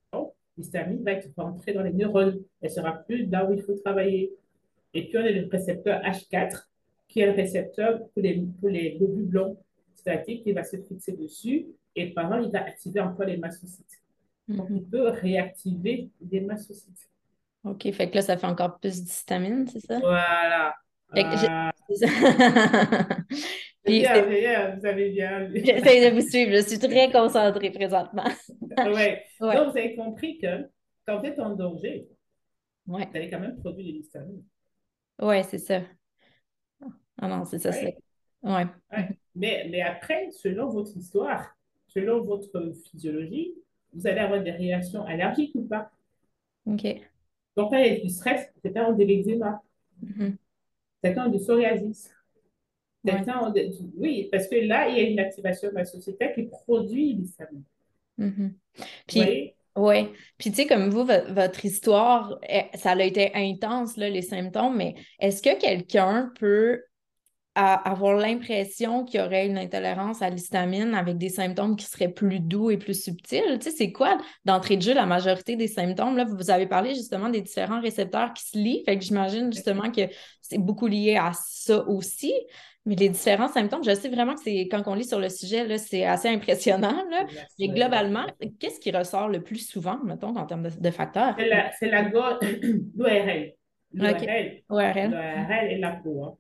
l'histamine 0.57 1.03
va 1.03 1.13
être 1.13 1.29
rentrée 1.37 1.73
dans 1.73 1.83
les 1.83 1.93
neurones. 1.93 2.43
Elle 2.61 2.71
ne 2.71 2.75
sera 2.75 2.93
plus 2.93 3.27
là 3.27 3.49
où 3.49 3.53
il 3.53 3.63
faut 3.63 3.75
travailler. 3.75 4.33
Et 4.95 5.09
puis, 5.09 5.19
on 5.19 5.21
a 5.21 5.31
le 5.31 5.49
récepteur 5.51 6.01
H4, 6.03 6.67
qui 7.09 7.21
est 7.21 7.27
le 7.27 7.33
récepteur 7.33 7.99
pour 7.99 8.23
les, 8.23 8.43
pour 8.61 8.69
les 8.69 8.97
globules 8.97 9.29
blancs, 9.29 9.57
c'est-à-dire 9.95 10.43
qu'il 10.43 10.55
va 10.55 10.65
se 10.65 10.77
fixer 10.77 11.13
dessus 11.13 11.67
et 11.95 12.13
pendant, 12.13 12.39
il 12.39 12.51
va 12.51 12.65
activer 12.65 13.01
encore 13.01 13.27
les 13.27 13.37
mastocytes. 13.37 14.02
Donc, 14.57 14.71
Mhm. 14.71 14.77
il 14.77 14.85
peut 14.85 15.09
réactiver 15.09 16.11
des 16.21 16.41
mastocytes. 16.41 17.09
OK. 17.65 17.91
Fait 17.93 18.11
que 18.11 18.17
là, 18.17 18.23
ça 18.23 18.37
fait 18.37 18.47
encore 18.47 18.79
plus 18.79 19.03
d'histamine, 19.03 19.67
c'est 19.69 19.81
ça? 19.81 19.99
Voilà. 20.01 20.75
Fait 21.15 21.25
que 21.25 21.37
c'est 21.37 21.49
Puis 23.85 24.01
bien, 24.01 24.27
bien, 24.27 24.77
vous 24.77 24.87
avez 24.87 25.11
bien 25.11 25.51
j'essaie 25.55 26.11
de 26.11 26.15
vous 26.15 26.27
suivre. 26.29 26.53
Je 26.53 26.63
suis 26.67 26.79
très 26.79 27.11
concentrée 27.11 27.71
présentement. 27.71 28.25
Ouais. 28.79 29.25
Ouais. 29.41 29.57
Donc, 29.57 29.73
vous 29.73 29.79
avez 29.79 29.95
compris 29.97 30.39
que 30.39 30.69
quand 31.07 31.19
vous 31.21 31.27
êtes 31.27 31.39
en 31.41 31.55
danger, 31.55 32.09
Ouais. 32.87 33.07
vous 33.11 33.17
allez 33.17 33.31
quand 33.31 33.39
même 33.41 33.59
produire 33.61 33.87
de 33.93 33.99
l'histamine. 33.99 34.43
Ouais, 35.21 35.43
c'est 35.45 35.59
ça. 35.59 35.83
Ah 37.21 37.29
non, 37.29 37.45
c'est 37.45 37.59
ça. 37.61 37.71
Ouais. 37.71 37.97
Ouais. 38.43 38.67
Mais, 39.37 39.69
mais 39.71 39.83
après, 39.83 40.31
selon 40.33 40.69
votre 40.71 40.97
histoire, 40.97 41.55
selon 41.87 42.23
votre 42.25 42.73
physiologie, 42.91 43.55
vous 43.93 44.07
allez 44.07 44.21
avoir 44.21 44.43
des 44.43 44.51
réactions 44.51 45.05
allergiques 45.05 45.53
ou 45.55 45.63
pas. 45.63 45.91
OK. 46.67 46.85
Donc, 47.57 47.71
il 47.73 47.79
y 47.81 47.91
a 47.91 48.01
du 48.01 48.09
stress, 48.09 48.51
certains 48.63 48.87
ont 48.87 48.97
de 48.97 49.05
l'eczéma, 49.05 49.63
Mhm. 50.03 50.37
certains 51.05 51.27
ont 51.27 51.31
du 51.31 51.39
psoriasis. 51.39 52.11
Ouais. 53.05 53.13
Certains 53.13 53.41
ont 53.41 53.51
de- 53.51 53.69
Oui, 53.97 54.29
parce 54.31 54.47
que 54.49 54.55
là, 54.57 54.89
il 54.89 54.97
y 54.97 55.01
a 55.01 55.03
une 55.09 55.19
activation 55.19 55.69
de 55.71 55.75
la 55.75 55.85
société 55.85 56.33
qui 56.35 56.45
produit 56.45 57.15
l'histamine. 57.15 57.65
Mhm. 58.17 58.55
Vous 58.77 58.85
Puis, 59.07 59.55
ouais. 59.77 60.09
Puis, 60.39 60.51
tu 60.51 60.57
sais, 60.57 60.67
comme 60.67 60.89
vous, 60.89 61.05
vo- 61.05 61.33
votre 61.35 61.65
histoire, 61.65 62.39
eh, 62.49 62.65
ça 62.75 62.93
a 62.93 63.03
été 63.03 63.33
intense, 63.35 63.97
là, 63.97 64.09
les 64.09 64.23
symptômes, 64.23 64.77
mais 64.77 64.95
est-ce 65.19 65.43
que 65.43 65.59
quelqu'un 65.61 66.33
peut 66.39 66.83
a- 67.55 67.91
avoir 67.91 68.15
l'impression 68.17 69.05
qu'il 69.05 69.21
y 69.21 69.23
aurait 69.23 69.47
une 69.47 69.59
intolérance 69.59 70.23
à 70.23 70.31
l'histamine 70.31 70.95
avec 70.95 71.19
des 71.19 71.29
symptômes 71.29 71.77
qui 71.77 71.87
seraient 71.87 72.09
plus 72.13 72.41
doux 72.41 72.71
et 72.71 72.77
plus 72.79 73.01
subtils? 73.03 73.59
Tu 73.61 73.71
sais, 73.71 73.77
c'est 73.77 73.93
quoi, 73.93 74.19
d'entrée 74.45 74.77
de 74.77 74.83
jeu, 74.83 74.95
la 74.95 75.07
majorité 75.07 75.57
des 75.57 75.69
symptômes? 75.69 76.17
Là, 76.17 76.25
vous 76.25 76.51
avez 76.51 76.67
parlé 76.67 76.95
justement 76.95 77.29
des 77.29 77.41
différents 77.43 77.81
récepteurs 77.81 78.33
qui 78.33 78.45
se 78.45 78.57
lient, 78.59 78.83
fait 78.87 78.99
que 78.99 79.05
j'imagine 79.05 79.53
justement 79.53 79.91
que 79.91 80.03
c'est 80.41 80.59
beaucoup 80.59 80.87
lié 80.87 81.17
à 81.17 81.33
ça 81.35 81.87
aussi. 81.89 82.33
Mais 82.85 82.97
les 82.97 83.11
différents 83.11 83.47
symptômes, 83.47 83.85
je 83.85 83.95
sais 83.95 84.09
vraiment 84.09 84.35
que 84.35 84.41
c'est 84.43 84.67
quand 84.69 84.83
on 84.87 84.95
lit 84.95 85.05
sur 85.05 85.21
le 85.21 85.29
sujet, 85.29 85.79
c'est 85.79 86.05
assez 86.05 86.29
impressionnant. 86.29 87.05
Là. 87.11 87.27
Mais 87.61 87.69
globalement, 87.69 88.27
qu'est-ce 88.59 88.81
qui 88.81 88.91
ressort 88.91 89.29
le 89.29 89.41
plus 89.41 89.59
souvent, 89.69 90.01
mettons, 90.03 90.37
en 90.37 90.47
termes 90.47 90.65
de, 90.65 90.71
de 90.81 90.91
facteurs? 90.91 91.37
C'est 91.39 91.47
la, 91.47 92.03
la 92.03 92.09
l'ORL. 92.09 92.39
L'ORL, 93.95 94.63
ORL. 94.69 95.11
l'ORL 95.11 95.71
et 95.71 95.79
la 95.79 95.93
peau. 95.93 96.25
hein. 96.25 96.37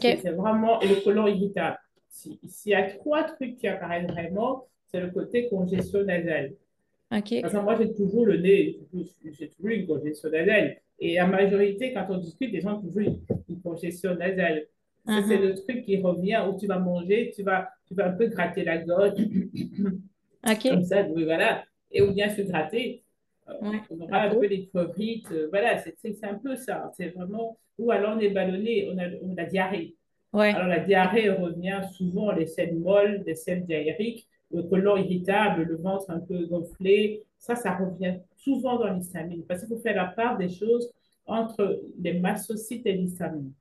C'est 0.00 0.30
vraiment 0.30 0.80
le 0.80 1.02
côlon 1.02 1.26
irritable. 1.26 1.78
Si- 2.08 2.38
S'il 2.46 2.72
y 2.72 2.74
a 2.74 2.90
trois 2.90 3.24
trucs 3.24 3.56
qui 3.56 3.66
apparaissent 3.68 4.10
vraiment, 4.10 4.66
c'est 4.86 5.00
le 5.00 5.10
côté 5.10 5.48
congestion 5.48 6.04
nasale. 6.04 6.52
OK. 7.10 7.40
Parce 7.42 7.52
que 7.52 7.58
moi, 7.58 7.76
j'ai 7.78 7.92
toujours 7.94 8.26
le 8.26 8.36
nez, 8.38 8.78
j'ai 9.38 9.48
toujours 9.50 9.70
une 9.70 9.86
congestion 9.86 10.30
nasale. 10.30 10.78
Et 10.98 11.14
la 11.14 11.26
majorité, 11.26 11.92
quand 11.92 12.06
on 12.10 12.18
discute, 12.18 12.52
les 12.52 12.60
gens 12.60 12.78
ont 12.78 12.82
toujours 12.82 13.00
une, 13.48 13.60
congestion 13.62 14.14
nasale. 14.14 14.66
C'est 15.06 15.12
Mhm. 15.20 15.24
c'est 15.28 15.38
le 15.38 15.54
truc 15.54 15.84
qui 15.84 15.96
revient 16.00 16.44
où 16.48 16.56
tu 16.58 16.66
vas 16.66 16.78
manger, 16.78 17.32
tu 17.34 17.42
vas, 17.42 17.68
tu 17.88 17.94
vas 17.94 18.06
un 18.06 18.12
peu 18.12 18.26
gratter 18.28 18.62
la 18.64 18.78
gorge, 18.78 19.14
OK. 20.46 20.68
comme 20.68 20.84
ça, 20.84 21.02
oui, 21.08 21.24
voilà. 21.24 21.64
Et 21.90 22.02
ou 22.02 22.12
bien 22.12 22.28
se 22.30 22.42
gratter. 22.42 23.02
Euh, 23.48 23.54
Ouais, 23.70 23.80
on 23.90 24.00
aura 24.00 24.22
un 24.22 24.30
peau. 24.30 24.40
peu 24.40 24.46
les 24.46 24.66
crevrites, 24.68 25.30
euh, 25.32 25.48
voilà, 25.50 25.78
c'est 25.78 26.24
un 26.24 26.34
peu 26.34 26.54
ça. 26.56 26.90
C'est 26.96 27.08
vraiment. 27.08 27.58
Ou 27.82 27.90
alors 27.90 28.16
on 28.16 28.20
est 28.20 28.30
ballonné, 28.30 28.88
on 28.92 28.98
a, 28.98 29.08
on 29.22 29.32
a 29.32 29.34
la 29.34 29.44
diarrhée. 29.46 29.96
Ouais. 30.32 30.52
Alors 30.52 30.68
la 30.68 30.78
diarrhée 30.78 31.28
revient 31.28 31.82
souvent 31.92 32.32
les 32.32 32.46
selles 32.46 32.76
molles, 32.76 33.22
les 33.26 33.34
selles 33.34 33.64
diarrhéiques, 33.66 34.28
le 34.52 34.62
côlon 34.62 34.96
irritable, 34.96 35.62
le 35.62 35.76
ventre 35.76 36.10
un 36.10 36.20
peu 36.20 36.46
gonflé. 36.46 37.24
Ça, 37.38 37.56
ça 37.56 37.76
revient 37.76 38.18
souvent 38.36 38.78
dans 38.78 38.92
l'histamine. 38.92 39.44
Parce 39.46 39.60
qu'il 39.60 39.68
faut 39.68 39.82
faire 39.82 39.96
la 39.96 40.06
part 40.06 40.36
des 40.38 40.48
choses 40.48 40.92
entre 41.26 41.82
les 41.98 42.14
mastocytes 42.14 42.86
et 42.86 42.92
l'histamine. 42.92 43.52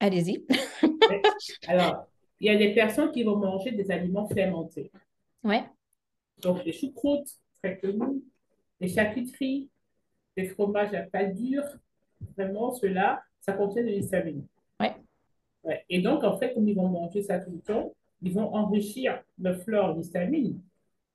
Allez-y. 0.00 0.44
Alors, 1.66 2.06
il 2.40 2.46
y 2.46 2.50
a 2.50 2.56
des 2.56 2.74
personnes 2.74 3.10
qui 3.10 3.22
vont 3.22 3.36
manger 3.36 3.72
des 3.72 3.90
aliments 3.90 4.28
fermentés. 4.28 4.90
Ouais. 5.42 5.64
Donc, 6.42 6.64
les 6.64 6.72
choucroutes, 6.72 7.28
très 7.62 7.78
connues, 7.78 8.22
les 8.80 8.88
charcuteries, 8.88 9.70
les 10.36 10.48
fromages 10.48 10.92
à 10.94 11.02
pâte 11.02 11.34
dure, 11.34 11.64
vraiment, 12.36 12.72
ceux-là, 12.72 13.22
ça 13.40 13.52
contient 13.52 13.82
de 13.82 13.88
l'histamine. 13.88 14.44
Ouais. 14.80 14.94
Ouais. 15.64 15.84
Et 15.88 16.00
donc, 16.00 16.24
en 16.24 16.36
fait, 16.38 16.54
comme 16.54 16.68
ils 16.68 16.76
vont 16.76 16.88
manger 16.88 17.22
ça 17.22 17.38
tout 17.38 17.50
le 17.50 17.58
temps, 17.58 17.92
ils 18.22 18.32
vont 18.32 18.54
enrichir 18.54 19.22
le 19.40 19.54
flore 19.54 19.94
d'histamine. 19.94 20.58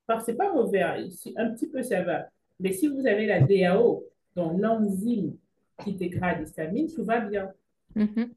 Parce 0.06 0.24
que 0.24 0.32
c'est 0.32 0.38
pas 0.38 0.52
mauvais, 0.52 0.82
hein. 0.82 0.96
Un 1.36 1.50
petit 1.50 1.68
peu 1.68 1.82
ça 1.82 2.02
va. 2.02 2.28
Mais 2.58 2.72
si 2.72 2.88
vous 2.88 3.06
avez 3.06 3.26
la 3.26 3.40
DAO, 3.40 4.04
donc 4.36 4.60
l'enzyme 4.60 5.36
qui 5.82 5.92
dégrade 5.92 6.40
l'histamine, 6.40 6.88
tout 6.92 7.04
va 7.04 7.20
bien. 7.20 7.50
Mhm. 7.94 8.30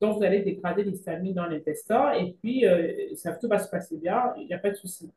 Donc, 0.00 0.18
vous 0.18 0.24
allez 0.24 0.42
dégrader 0.42 0.84
l'histamine 0.84 1.34
dans 1.34 1.46
l'intestin 1.46 2.12
et 2.12 2.36
puis 2.40 2.66
euh, 2.66 3.14
ça, 3.14 3.32
tout 3.32 3.48
va 3.48 3.58
se 3.58 3.70
passer 3.70 3.96
bien, 3.96 4.34
il 4.36 4.46
n'y 4.46 4.52
a 4.52 4.58
pas 4.58 4.70
de 4.70 4.76
souci. 4.76 5.10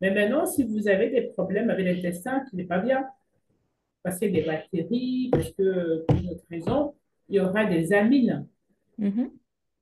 Mais 0.00 0.10
maintenant, 0.10 0.46
si 0.46 0.64
vous 0.64 0.86
avez 0.86 1.10
des 1.10 1.22
problèmes 1.22 1.70
avec 1.70 1.86
l'intestin 1.86 2.44
qui 2.48 2.56
n'est 2.56 2.64
pas 2.64 2.78
bien, 2.78 3.06
a 4.08 4.28
des 4.28 4.42
bactéries, 4.42 5.28
parce 5.30 5.50
que 5.52 6.04
pour 6.06 6.16
une 6.18 6.30
autre 6.30 6.44
raison, 6.50 6.94
il 7.28 7.36
y 7.36 7.40
aura 7.40 7.64
des 7.64 7.92
amines. 7.92 8.46
Mhm. 8.98 9.30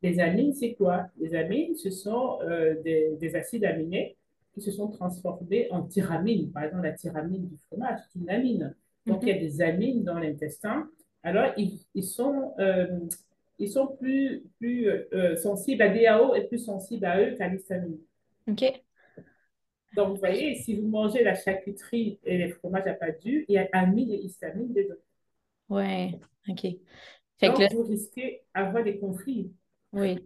Les 0.02 0.20
amines, 0.20 0.52
c'est 0.52 0.74
quoi? 0.74 1.06
Les 1.18 1.34
amines, 1.34 1.74
ce 1.74 1.90
sont 1.90 2.38
euh, 2.42 2.80
des, 2.82 3.16
des 3.18 3.34
acides 3.34 3.64
aminés 3.64 4.16
qui 4.52 4.60
se 4.60 4.70
sont 4.70 4.88
transformés 4.88 5.68
en 5.70 5.82
tyramine. 5.82 6.50
Par 6.52 6.64
exemple, 6.64 6.84
la 6.84 6.92
tyramine 6.92 7.48
du 7.48 7.56
fromage, 7.66 8.00
c'est 8.12 8.18
une 8.18 8.30
amine. 8.30 8.74
Donc, 9.06 9.22
il 9.22 9.28
y 9.28 9.32
a 9.32 9.38
des 9.38 9.60
amines 9.62 10.02
dans 10.02 10.18
l'intestin. 10.18 10.88
Alors, 11.22 11.52
ils, 11.56 11.78
ils 11.94 12.04
sont, 12.04 12.54
euh, 12.58 12.86
ils 13.58 13.68
sont 13.68 13.86
plus, 13.86 14.44
plus 14.58 14.88
euh, 14.88 15.36
sensibles 15.36 15.82
à 15.82 15.88
DAO 15.88 16.34
et 16.34 16.44
plus 16.44 16.58
sensibles 16.58 17.04
à 17.04 17.20
eux 17.20 17.34
qu'à 17.36 17.48
l'histamine. 17.48 17.98
OK. 18.48 18.64
Donc, 19.96 20.14
vous 20.14 20.20
voyez, 20.20 20.54
si 20.56 20.80
vous 20.80 20.88
mangez 20.88 21.24
la 21.24 21.34
charcuterie 21.34 22.18
et 22.24 22.38
les 22.38 22.50
fromages 22.50 22.86
à 23.00 23.10
dure, 23.10 23.44
il 23.48 23.54
y 23.54 23.58
a 23.58 23.68
amine 23.72 24.10
et 24.10 24.22
histamine 24.22 24.72
dedans. 24.72 24.94
Ouais. 25.68 26.12
OK. 26.48 26.60
Fait 26.60 26.78
que 27.40 27.46
Donc, 27.46 27.58
là, 27.58 27.68
vous 27.72 27.82
risquez 27.82 28.42
d'avoir 28.54 28.84
des 28.84 28.98
conflits. 28.98 29.52
oui. 29.92 30.18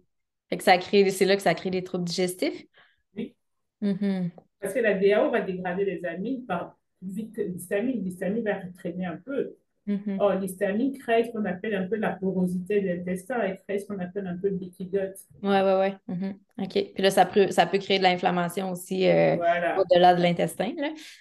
Fait 0.49 0.57
que 0.57 0.63
ça 0.65 0.77
crée, 0.77 1.09
c'est 1.11 1.23
là 1.23 1.37
que 1.37 1.41
ça 1.41 1.55
crée 1.55 1.69
des 1.69 1.81
troubles 1.81 2.03
digestifs? 2.03 2.65
Oui. 3.15 3.33
Mhm. 3.79 4.31
Parce 4.59 4.73
que 4.73 4.79
la 4.79 4.95
DAO 4.95 5.31
va 5.31 5.39
dégrader 5.39 5.85
les 5.85 6.03
amines 6.05 6.45
par 6.45 6.77
vite 7.01 7.33
que 7.33 7.41
l'histamine. 7.41 8.03
L'histamine 8.03 8.43
va 8.43 8.59
traîner 8.77 9.05
un 9.05 9.15
peu. 9.15 9.55
Mm-hmm. 9.87 10.17
Or, 10.19 10.35
l'histamine 10.35 10.97
crée 10.97 11.23
ce 11.23 11.31
qu'on 11.31 11.45
appelle 11.45 11.73
un 11.75 11.87
peu 11.87 11.95
la 11.95 12.11
porosité 12.11 12.81
de 12.81 12.87
l'intestin 12.87 13.43
et 13.43 13.57
crée 13.67 13.79
ce 13.79 13.87
qu'on 13.87 13.99
appelle 13.99 14.27
un 14.27 14.37
peu 14.37 14.49
le 14.49 14.57
liquidote. 14.57 15.15
Oui, 15.41 15.55
oui, 15.63 15.71
oui. 16.07 16.15
Mm-hmm. 16.15 16.33
OK. 16.63 16.91
Puis 16.93 17.03
là, 17.03 17.09
ça 17.09 17.25
peut, 17.25 17.49
ça 17.49 17.65
peut 17.65 17.79
créer 17.79 17.97
de 17.97 18.03
l'inflammation 18.03 18.71
aussi 18.71 19.07
euh, 19.07 19.35
au-delà 19.77 20.13
de 20.13 20.21
l'intestin. 20.21 20.71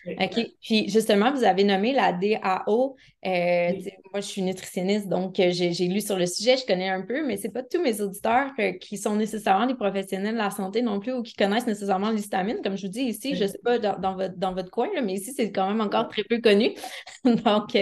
OK. 0.07 0.47
Puis 0.61 0.89
justement, 0.89 1.33
vous 1.33 1.45
avez 1.45 1.65
nommé 1.65 1.93
la 1.93 2.13
DAO. 2.13 2.97
Euh, 3.27 3.73
moi, 4.13 4.21
je 4.21 4.27
suis 4.27 4.43
nutritionniste, 4.43 5.09
donc 5.09 5.39
euh, 5.39 5.51
j'ai 5.53 5.87
lu 5.87 6.01
sur 6.01 6.17
le 6.17 6.27
sujet, 6.27 6.57
je 6.57 6.67
connais 6.67 6.89
un 6.89 7.03
peu, 7.03 7.25
mais 7.25 7.37
ce 7.37 7.45
n'est 7.45 7.53
pas 7.53 7.63
tous 7.63 7.81
mes 7.81 8.01
auditeurs 8.01 8.51
qui 8.81 8.97
sont 8.99 9.15
nécessairement 9.15 9.67
des 9.67 9.75
professionnels 9.75 10.33
de 10.33 10.39
la 10.39 10.51
santé 10.51 10.83
non 10.83 11.01
plus 11.01 11.13
ou 11.13 11.23
qui 11.23 11.35
connaissent 11.35 11.67
nécessairement 11.67 12.11
l'histamine. 12.11 12.59
Comme 12.63 12.77
je 12.77 12.87
vous 12.87 12.93
dis 12.93 13.03
ici, 13.03 13.37
je 13.37 13.45
ne 13.45 13.49
sais 13.49 13.61
pas 13.63 13.79
dans, 13.79 14.15
votre, 14.15 14.37
dans 14.37 14.53
votre 14.53 14.71
coin, 14.71 14.89
mais 15.03 15.15
ici, 15.15 15.33
c'est 15.35 15.53
quand 15.53 15.69
même 15.69 15.81
encore 15.81 16.09
très 16.09 16.25
peu 16.25 16.41
connu. 16.41 16.75
donc, 17.25 17.79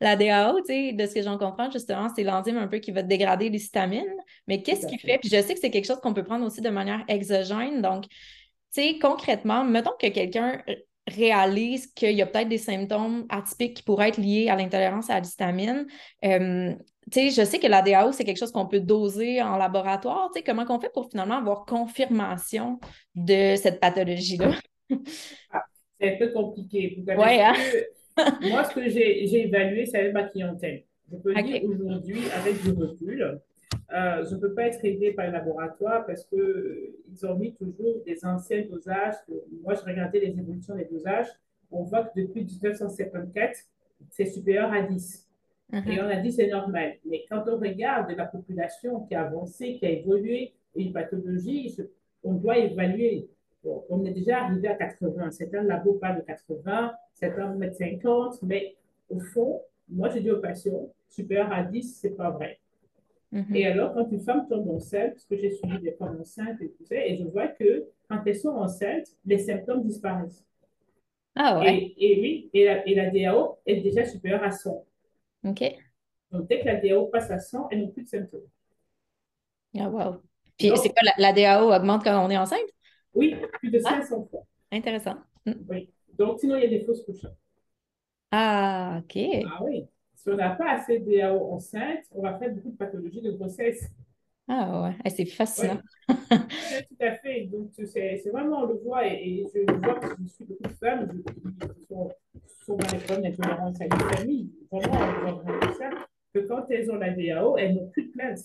la 0.00 0.16
DAO, 0.18 0.60
de 0.60 1.06
ce 1.06 1.14
que 1.14 1.22
j'en 1.22 1.38
comprends, 1.38 1.70
justement, 1.70 2.08
c'est 2.14 2.24
l'enzyme 2.24 2.58
un 2.58 2.68
peu 2.68 2.78
qui 2.78 2.90
va 2.90 3.02
dégrader 3.02 3.48
l'histamine. 3.48 4.14
Mais 4.46 4.62
qu'est-ce 4.62 4.86
qui 4.86 4.98
fait? 4.98 5.18
Puis 5.18 5.30
je 5.30 5.40
sais 5.40 5.54
que 5.54 5.60
c'est 5.60 5.70
quelque 5.70 5.86
chose 5.86 6.00
qu'on 6.00 6.14
peut 6.14 6.24
prendre 6.24 6.44
aussi 6.44 6.60
de 6.60 6.70
manière 6.70 7.02
exogène. 7.08 7.80
Donc, 7.80 8.04
tu 8.08 8.82
sais, 8.82 8.98
concrètement, 9.00 9.64
mettons 9.64 9.92
que 9.98 10.08
quelqu'un 10.08 10.62
réalise 11.06 11.86
qu'il 11.94 12.12
y 12.12 12.22
a 12.22 12.26
peut-être 12.26 12.48
des 12.48 12.58
symptômes 12.58 13.24
atypiques 13.30 13.78
qui 13.78 13.82
pourraient 13.82 14.10
être 14.10 14.18
liés 14.18 14.48
à 14.50 14.56
l'intolérance 14.56 15.08
à 15.08 15.18
l'histamine. 15.18 15.86
Euh, 16.24 16.74
sais, 17.12 17.30
je 17.30 17.44
sais 17.44 17.58
que 17.58 17.66
la 17.66 17.82
DAO, 17.82 18.12
c'est 18.12 18.24
quelque 18.24 18.38
chose 18.38 18.52
qu'on 18.52 18.66
peut 18.66 18.80
doser 18.80 19.42
en 19.42 19.56
laboratoire. 19.56 20.30
sais, 20.34 20.42
comment 20.42 20.64
on 20.68 20.80
fait 20.80 20.92
pour 20.92 21.10
finalement 21.10 21.38
avoir 21.38 21.64
confirmation 21.64 22.78
de 23.14 23.56
cette 23.56 23.80
pathologie-là? 23.80 24.50
Ah, 25.52 25.64
c'est 26.00 26.14
un 26.14 26.18
peu 26.18 26.32
compliqué. 26.32 27.02
Ouais, 27.06 27.42
hein? 27.42 27.54
Moi, 28.50 28.64
ce 28.64 28.74
que 28.74 28.88
j'ai 28.88 29.46
évalué, 29.46 29.86
c'est 29.86 30.12
ma 30.12 30.24
clientèle. 30.24 30.84
Je 31.10 31.16
peux 31.16 31.34
dire 31.34 31.62
aujourd'hui, 31.64 32.20
avec 32.36 32.62
du 32.62 32.70
recul, 32.72 33.40
euh, 33.92 34.24
je 34.28 34.34
ne 34.34 34.40
peux 34.40 34.52
pas 34.54 34.64
être 34.64 34.84
aidée 34.84 35.12
par 35.12 35.26
le 35.26 35.32
laboratoire 35.32 36.04
parce 36.06 36.24
qu'ils 36.24 36.38
euh, 36.38 37.28
ont 37.28 37.36
mis 37.36 37.54
toujours 37.54 38.02
des 38.04 38.24
anciens 38.24 38.62
dosages. 38.70 39.14
Moi, 39.62 39.74
je 39.74 39.82
regardais 39.82 40.20
les 40.20 40.38
évolutions 40.38 40.74
des 40.74 40.84
dosages. 40.84 41.28
On 41.70 41.82
voit 41.82 42.04
que 42.04 42.20
depuis 42.20 42.44
1974, 42.44 43.56
c'est 44.10 44.26
supérieur 44.26 44.72
à 44.72 44.82
10. 44.82 45.26
Mhm. 45.72 45.90
Et 45.90 46.00
on 46.00 46.08
a 46.08 46.16
dit 46.16 46.32
c'est 46.32 46.48
normal. 46.48 46.94
Mais 47.04 47.24
quand 47.28 47.44
on 47.46 47.58
regarde 47.58 48.10
la 48.10 48.24
population 48.24 49.00
qui 49.00 49.14
a 49.14 49.22
avancé, 49.22 49.76
qui 49.78 49.86
a 49.86 49.90
évolué, 49.90 50.54
une 50.74 50.92
pathologie, 50.92 51.76
on 52.22 52.34
doit 52.34 52.58
évaluer. 52.58 53.28
On 53.64 54.04
est 54.04 54.12
déjà 54.12 54.44
arrivé 54.44 54.68
à 54.68 54.74
80. 54.74 55.30
Certains 55.30 55.62
labos 55.62 55.94
parlent 55.94 56.18
de 56.20 56.22
80, 56.22 56.92
certains 57.14 57.54
mettent 57.54 57.76
50, 57.76 58.42
mais 58.42 58.76
au 59.10 59.20
fond, 59.20 59.62
moi, 59.88 60.08
je 60.10 60.18
dis 60.18 60.30
aux 60.30 60.40
patients, 60.40 60.92
supérieur 61.08 61.52
à 61.52 61.62
10, 61.62 62.00
ce 62.00 62.06
n'est 62.06 62.14
pas 62.14 62.30
vrai. 62.30 62.58
Mhm. 63.32 63.54
Et 63.54 63.66
alors, 63.66 63.94
quand 63.94 64.10
une 64.10 64.20
femme 64.20 64.46
tombe 64.48 64.68
enceinte, 64.70 65.12
parce 65.12 65.24
que 65.26 65.36
j'ai 65.36 65.50
suivi 65.50 65.78
des 65.80 65.92
femmes 65.92 66.18
enceintes 66.20 66.60
et 66.60 66.70
tout 66.70 66.84
ça, 66.84 66.96
et 66.96 67.16
je 67.16 67.24
vois 67.24 67.48
que 67.48 67.86
quand 68.08 68.20
elles 68.24 68.36
sont 68.36 68.56
enceintes, 68.56 69.08
les 69.26 69.38
symptômes 69.38 69.82
disparaissent. 69.82 70.44
Ah 71.34 71.58
ouais. 71.60 71.92
Et, 71.98 72.20
oui, 72.20 72.50
et 72.52 72.64
la, 72.64 72.88
et 72.88 72.94
la, 72.94 73.10
DAO 73.10 73.58
est 73.66 73.80
déjà 73.80 74.04
supérieure 74.04 74.42
à 74.42 74.50
100. 74.50 74.84
OK. 75.44 75.62
Donc, 76.32 76.48
dès 76.48 76.60
que 76.60 76.66
la 76.66 76.76
DAO 76.76 77.06
passe 77.06 77.30
à 77.30 77.38
100, 77.38 77.68
elle 77.70 77.82
n'a 77.82 77.88
plus 77.88 78.02
de 78.02 78.08
symptômes. 78.08 78.40
Ah, 79.78 79.88
wow. 79.88 80.22
Puis, 80.56 80.72
c'est 80.76 80.88
quoi, 80.88 81.02
la, 81.16 81.32
DAO 81.32 81.72
augmente 81.72 82.02
quand 82.02 82.24
on 82.24 82.30
est 82.30 82.38
enceinte? 82.38 82.60
Oui, 83.14 83.34
plus 83.52 83.70
de 83.70 83.78
500 83.78 84.24
ah, 84.26 84.30
fois. 84.30 84.46
Intéressant. 84.70 85.16
Mm. 85.46 85.52
Oui. 85.68 85.90
Donc, 86.18 86.40
sinon, 86.40 86.56
il 86.56 86.62
y 86.62 86.66
a 86.66 86.68
des 86.68 86.84
fausses 86.84 87.02
couches. 87.04 87.26
Ah, 88.30 89.00
OK. 89.02 89.18
Ah 89.46 89.62
oui. 89.64 89.86
Si 90.14 90.28
on 90.28 90.36
n'a 90.36 90.50
pas 90.50 90.72
assez 90.72 90.98
de 90.98 91.10
DAO 91.10 91.52
enceinte, 91.52 92.04
on 92.12 92.22
va 92.22 92.38
faire 92.38 92.52
beaucoup 92.52 92.70
de 92.70 92.76
pathologies 92.76 93.22
de 93.22 93.30
grossesse. 93.32 93.88
Ah 94.48 94.82
ouais, 94.82 95.10
c'est 95.10 95.26
fascinant. 95.26 95.80
tout 96.08 96.96
à 97.00 97.14
fait. 97.16 97.44
Donc, 97.44 97.70
c'est 97.76 98.22
vraiment, 98.32 98.62
on 98.62 98.66
le 98.66 98.74
voit, 98.74 99.06
et, 99.06 99.46
je 99.54 99.60
le 99.60 99.78
vois 99.78 100.00
parce 100.00 100.14
que 100.14 100.22
je 100.22 100.28
suis 100.28 100.44
beaucoup 100.44 100.62
de 100.62 100.74
femmes 100.74 101.22
qui 101.22 101.86
sont, 101.86 102.10
sont 102.64 102.76
dans 102.76 102.92
les 102.92 102.98
problèmes 102.98 103.30
d'intolérance 103.30 103.80
à 103.80 103.84
une 103.84 104.16
famille. 104.16 104.50
Vraiment, 104.72 104.94
on 104.94 105.20
voit 105.20 105.32
vraiment 105.42 105.72
ça, 105.74 105.90
que 106.34 106.40
quand 106.40 106.66
elles 106.70 106.90
ont 106.90 106.96
la 106.96 107.10
DAO, 107.10 107.56
elles 107.58 107.74
n'ont 107.74 107.88
plus 107.90 108.06
de 108.06 108.12
plainte. 108.12 108.38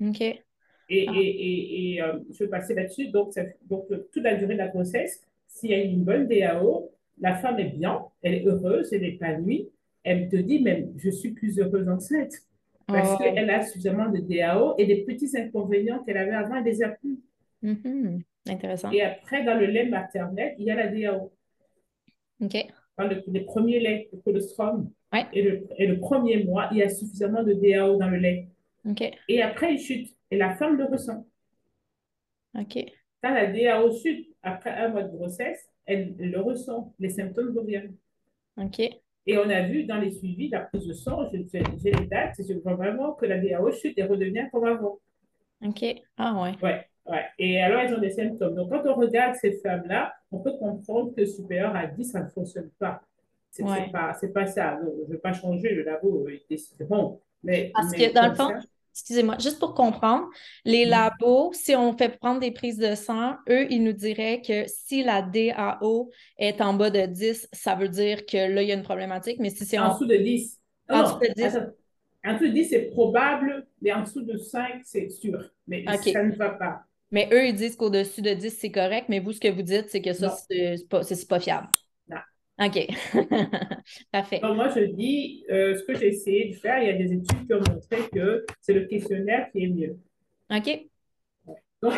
OK. 0.00 0.43
Et, 0.88 1.04
et, 1.04 1.08
et, 1.08 1.94
et 1.94 2.02
euh, 2.02 2.18
je 2.30 2.44
vais 2.44 2.50
passer 2.50 2.74
là-dessus. 2.74 3.08
Donc, 3.08 3.32
donc, 3.68 3.86
toute 4.12 4.22
la 4.22 4.34
durée 4.34 4.54
de 4.54 4.58
la 4.58 4.68
grossesse, 4.68 5.22
s'il 5.46 5.70
y 5.70 5.74
a 5.74 5.82
une 5.82 6.04
bonne 6.04 6.26
DAO, 6.28 6.90
la 7.20 7.34
femme 7.36 7.58
est 7.58 7.70
bien, 7.70 8.02
elle 8.22 8.34
est 8.34 8.44
heureuse, 8.44 8.92
elle 8.92 9.04
est 9.04 9.14
épanouie, 9.14 9.68
elle 10.02 10.28
te 10.28 10.36
dit 10.36 10.60
même, 10.60 10.92
je 10.96 11.10
suis 11.10 11.30
plus 11.30 11.58
heureuse 11.58 11.88
enceinte. 11.88 12.32
Parce 12.86 13.14
oh. 13.14 13.22
qu'elle 13.22 13.48
a 13.48 13.62
suffisamment 13.62 14.10
de 14.10 14.18
DAO 14.18 14.74
et 14.76 14.84
des 14.84 15.04
petits 15.04 15.30
inconvénients 15.38 16.02
qu'elle 16.04 16.18
avait 16.18 16.32
avant, 16.32 16.56
elle 16.56 16.64
les 16.64 16.82
a 16.82 16.90
plus. 16.90 17.18
Mm-hmm. 17.62 18.22
Intéressant. 18.46 18.90
Et 18.90 19.00
après, 19.00 19.42
dans 19.42 19.58
le 19.58 19.66
lait 19.66 19.86
maternel, 19.86 20.54
il 20.58 20.66
y 20.66 20.70
a 20.70 20.74
la 20.74 20.88
DAO. 20.88 21.32
OK. 22.42 22.56
Dans 22.98 23.08
le, 23.08 23.22
les 23.26 23.40
premiers 23.40 23.80
laits, 23.80 24.08
le 24.12 24.18
colostrum, 24.18 24.90
et, 25.32 25.42
le, 25.42 25.66
et 25.78 25.86
le 25.86 25.98
premier 25.98 26.44
mois, 26.44 26.68
il 26.72 26.78
y 26.78 26.82
a 26.82 26.88
suffisamment 26.88 27.42
de 27.42 27.54
DAO 27.54 27.96
dans 27.96 28.10
le 28.10 28.18
lait. 28.18 28.48
OK. 28.86 29.02
Et 29.28 29.40
après, 29.40 29.74
il 29.74 29.78
chute. 29.78 30.13
Et 30.30 30.36
la 30.36 30.54
femme 30.56 30.76
le 30.76 30.84
ressent. 30.84 31.26
OK. 32.58 32.78
Quand 33.22 33.32
la 33.32 33.46
DAO 33.46 33.92
chute 33.96 34.28
après 34.42 34.70
un 34.70 34.88
mois 34.88 35.02
de 35.02 35.16
grossesse, 35.16 35.68
elle 35.86 36.14
le 36.18 36.40
ressent. 36.40 36.94
Les 36.98 37.10
symptômes 37.10 37.56
reviennent. 37.56 37.96
OK. 38.56 38.80
Et 39.26 39.38
on 39.38 39.48
a 39.48 39.62
vu 39.62 39.84
dans 39.84 39.98
les 39.98 40.10
suivis, 40.10 40.48
la 40.50 40.60
prise 40.60 40.86
de 40.86 40.92
sang, 40.92 41.30
j'ai 41.32 41.92
les 41.92 42.06
dates, 42.06 42.36
je 42.46 42.54
vois 42.58 42.74
vraiment 42.74 43.12
que 43.12 43.24
la 43.24 43.38
DAO 43.38 43.72
chute 43.72 43.96
et 43.98 44.04
redevient 44.04 44.48
comme 44.52 44.64
avant. 44.64 44.98
OK. 45.64 45.84
Ah 46.18 46.42
ouais. 46.42 46.52
Ouais, 46.62 46.86
ouais. 47.06 47.24
Et 47.38 47.60
alors, 47.60 47.80
elles 47.80 47.94
ont 47.94 48.00
des 48.00 48.10
symptômes. 48.10 48.54
Donc, 48.54 48.70
quand 48.70 48.82
on 48.86 48.94
regarde 48.94 49.34
ces 49.36 49.52
femmes-là, 49.60 50.12
on 50.30 50.40
peut 50.40 50.52
comprendre 50.58 51.14
que 51.14 51.24
supérieur 51.24 51.74
à 51.74 51.86
10, 51.86 52.04
ça 52.04 52.22
ne 52.22 52.28
fonctionne 52.28 52.70
pas. 52.78 53.00
C'est 53.50 53.62
ouais. 53.62 53.88
pas, 53.90 54.14
pas 54.34 54.46
ça. 54.46 54.78
je 54.82 55.02
ne 55.02 55.12
vais 55.12 55.18
pas 55.18 55.32
changer 55.32 55.74
le 55.74 55.84
labo, 55.84 56.26
c'est 56.50 56.88
bon. 56.88 57.20
Mais, 57.42 57.70
Parce 57.72 57.92
que 57.92 58.12
dans 58.12 58.28
le 58.28 58.34
fond, 58.34 58.50
excusez-moi, 58.94 59.36
juste 59.40 59.58
pour 59.58 59.74
comprendre, 59.74 60.28
les 60.64 60.86
mm. 60.86 60.90
labos, 60.90 61.52
si 61.52 61.74
on 61.74 61.96
fait 61.96 62.16
prendre 62.16 62.38
des 62.38 62.52
prises 62.52 62.78
de 62.78 62.94
sang, 62.94 63.34
eux, 63.48 63.66
ils 63.70 63.82
nous 63.82 63.92
diraient 63.92 64.40
que 64.40 64.64
si 64.68 65.02
la 65.02 65.20
DAO 65.20 66.10
est 66.38 66.60
en 66.60 66.74
bas 66.74 66.90
de 66.90 67.04
10, 67.04 67.48
ça 67.52 67.74
veut 67.74 67.88
dire 67.88 68.24
que 68.24 68.36
là, 68.36 68.62
il 68.62 68.68
y 68.68 68.72
a 68.72 68.74
une 68.74 68.82
problématique. 68.82 69.38
Mais 69.40 69.50
si 69.50 69.64
c'est 69.64 69.78
en, 69.78 69.94
dessous 69.94 70.06
de 70.06 70.16
10. 70.16 70.60
En 70.88 71.02
dessous 71.02 71.18
de 71.18 71.32
10. 71.34 71.58
En 72.24 72.32
dessous 72.34 72.44
de 72.44 72.52
10, 72.52 72.68
c'est 72.70 72.82
probable, 72.82 73.66
mais 73.82 73.92
en 73.92 74.02
dessous 74.02 74.22
de 74.22 74.36
5, 74.36 74.82
c'est 74.84 75.10
sûr. 75.10 75.50
Mais 75.66 75.84
ça 75.84 76.22
ne 76.22 76.34
va 76.36 76.50
pas. 76.50 76.82
Mais 77.10 77.28
eux, 77.32 77.46
ils 77.46 77.54
disent 77.54 77.76
qu'au-dessus 77.76 78.22
de 78.22 78.32
10, 78.32 78.56
c'est 78.58 78.70
correct, 78.70 79.06
mais 79.08 79.20
vous, 79.20 79.32
ce 79.32 79.40
que 79.40 79.48
vous 79.48 79.62
dites, 79.62 79.88
c'est 79.88 80.02
que 80.02 80.12
ça, 80.12 80.36
c'est 80.48 80.88
pas, 80.88 81.02
pas 81.28 81.40
fiable. 81.40 81.68
OK. 82.58 82.86
Parfait. 84.12 84.40
moi, 84.42 84.68
je 84.68 84.84
dis, 84.84 85.44
euh, 85.50 85.76
ce 85.76 85.82
que 85.82 85.98
j'ai 85.98 86.08
essayé 86.08 86.50
de 86.50 86.54
faire, 86.54 86.80
il 86.82 86.86
y 86.86 86.90
a 86.90 86.92
des 86.92 87.12
études 87.12 87.46
qui 87.46 87.54
ont 87.54 87.58
montré 87.58 88.08
que 88.12 88.44
c'est 88.60 88.74
le 88.74 88.86
questionnaire 88.86 89.50
qui 89.50 89.64
est 89.64 89.68
mieux. 89.68 89.98
OK. 90.50 90.86
Donc, 91.82 91.92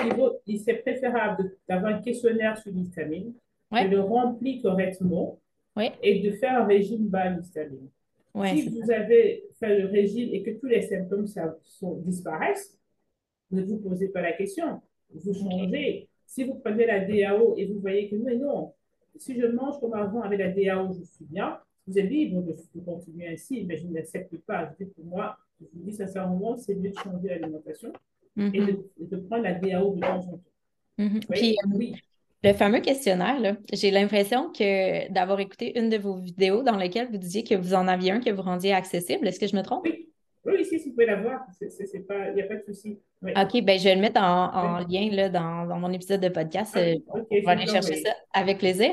il, 0.46 0.58
c'est 0.60 0.74
préférable 0.74 1.56
d'avoir 1.68 1.94
un 1.94 2.02
questionnaire 2.02 2.58
sur 2.58 2.72
l'histamine, 2.72 3.34
de 3.70 3.88
le 3.88 4.00
remplir 4.00 4.62
correctement 4.62 5.38
et 6.02 6.20
de 6.20 6.32
faire 6.32 6.62
un 6.62 6.64
régime 6.64 7.06
bas 7.06 7.28
l'histamine. 7.28 7.88
si 8.46 8.68
vous 8.68 8.90
avez 8.90 9.44
fait 9.60 9.78
le 9.78 9.86
régime 9.88 10.30
et 10.32 10.42
que 10.42 10.50
tous 10.58 10.66
les 10.66 10.82
symptômes 10.82 11.26
sont, 11.26 11.96
disparaissent, 11.98 12.78
ne 13.50 13.62
vous 13.62 13.78
posez 13.78 14.08
pas 14.08 14.22
la 14.22 14.32
question. 14.32 14.80
Vous 15.14 15.34
changez. 15.34 16.08
Si 16.26 16.42
vous 16.42 16.56
prenez 16.56 16.86
la 16.86 17.00
DAO 17.00 17.54
et 17.56 17.66
vous 17.66 17.78
voyez 17.78 18.08
que 18.08 18.16
non, 18.16 18.38
non, 18.38 18.74
si 19.18 19.38
je 19.38 19.46
mange 19.46 19.80
comme 19.80 19.94
avant 19.94 20.22
avec 20.22 20.38
la 20.38 20.48
DAO, 20.48 20.92
je 20.92 21.04
suis 21.04 21.24
bien. 21.24 21.58
Vous 21.86 21.98
êtes 21.98 22.08
libre 22.08 22.42
de, 22.42 22.80
continuer 22.80 23.28
ainsi, 23.28 23.64
mais 23.64 23.76
je 23.76 23.86
n'accepte 23.86 24.36
pas. 24.38 24.66
pour 24.94 25.04
moi, 25.04 25.36
je 25.60 25.66
vous 25.72 25.84
dis 25.84 25.92
sincèrement, 25.92 26.56
c'est 26.56 26.74
mieux 26.74 26.90
de 26.90 26.96
changer 26.96 27.28
l'alimentation 27.28 27.92
et 28.36 28.40
mm-hmm. 28.40 28.78
de, 29.00 29.16
prendre 29.16 29.44
la 29.44 29.54
DAO 29.54 29.94
de 29.94 30.00
temps 30.00 30.18
en 30.18 30.22
temps. 30.22 30.40
Mm-hmm. 30.98 31.26
Puis, 31.30 31.56
euh, 31.64 31.68
oui. 31.74 31.94
Le 32.42 32.52
fameux 32.52 32.80
questionnaire, 32.80 33.56
j'ai 33.72 33.90
l'impression 33.90 34.52
que 34.52 35.10
d'avoir 35.10 35.40
écouté 35.40 35.78
une 35.78 35.88
de 35.88 35.96
vos 35.96 36.16
vidéos 36.16 36.62
dans 36.62 36.76
laquelle 36.76 37.08
vous 37.10 37.16
disiez 37.16 37.42
que 37.42 37.54
vous 37.54 37.74
en 37.74 37.88
aviez 37.88 38.12
un 38.12 38.20
que 38.20 38.30
vous 38.30 38.42
rendiez 38.42 38.72
accessible. 38.72 39.26
Est-ce 39.26 39.40
que 39.40 39.46
je 39.46 39.56
me 39.56 39.62
trompe? 39.62 39.84
Oui. 39.84 40.10
Oui, 40.46 40.64
si, 40.64 40.78
si, 40.78 40.88
vous 40.88 40.94
pouvez 40.94 41.06
l'avoir. 41.06 41.40
Il 41.60 42.34
n'y 42.34 42.42
a 42.42 42.46
pas 42.46 42.54
de 42.54 42.62
souci. 42.62 42.98
OK, 43.22 43.62
ben, 43.62 43.78
je 43.78 43.84
vais 43.84 43.94
le 43.94 44.00
mettre 44.00 44.20
en, 44.20 44.78
lien 44.78 45.08
là, 45.10 45.28
dans, 45.28 45.66
dans, 45.66 45.78
mon 45.78 45.92
épisode 45.92 46.20
de 46.20 46.28
podcast. 46.28 46.72
Ah, 46.76 46.80
euh, 46.80 46.96
on 47.30 47.42
va 47.42 47.52
aller 47.52 47.66
chercher 47.66 47.96
ça 47.96 48.10
avec 48.32 48.58
plaisir. 48.58 48.90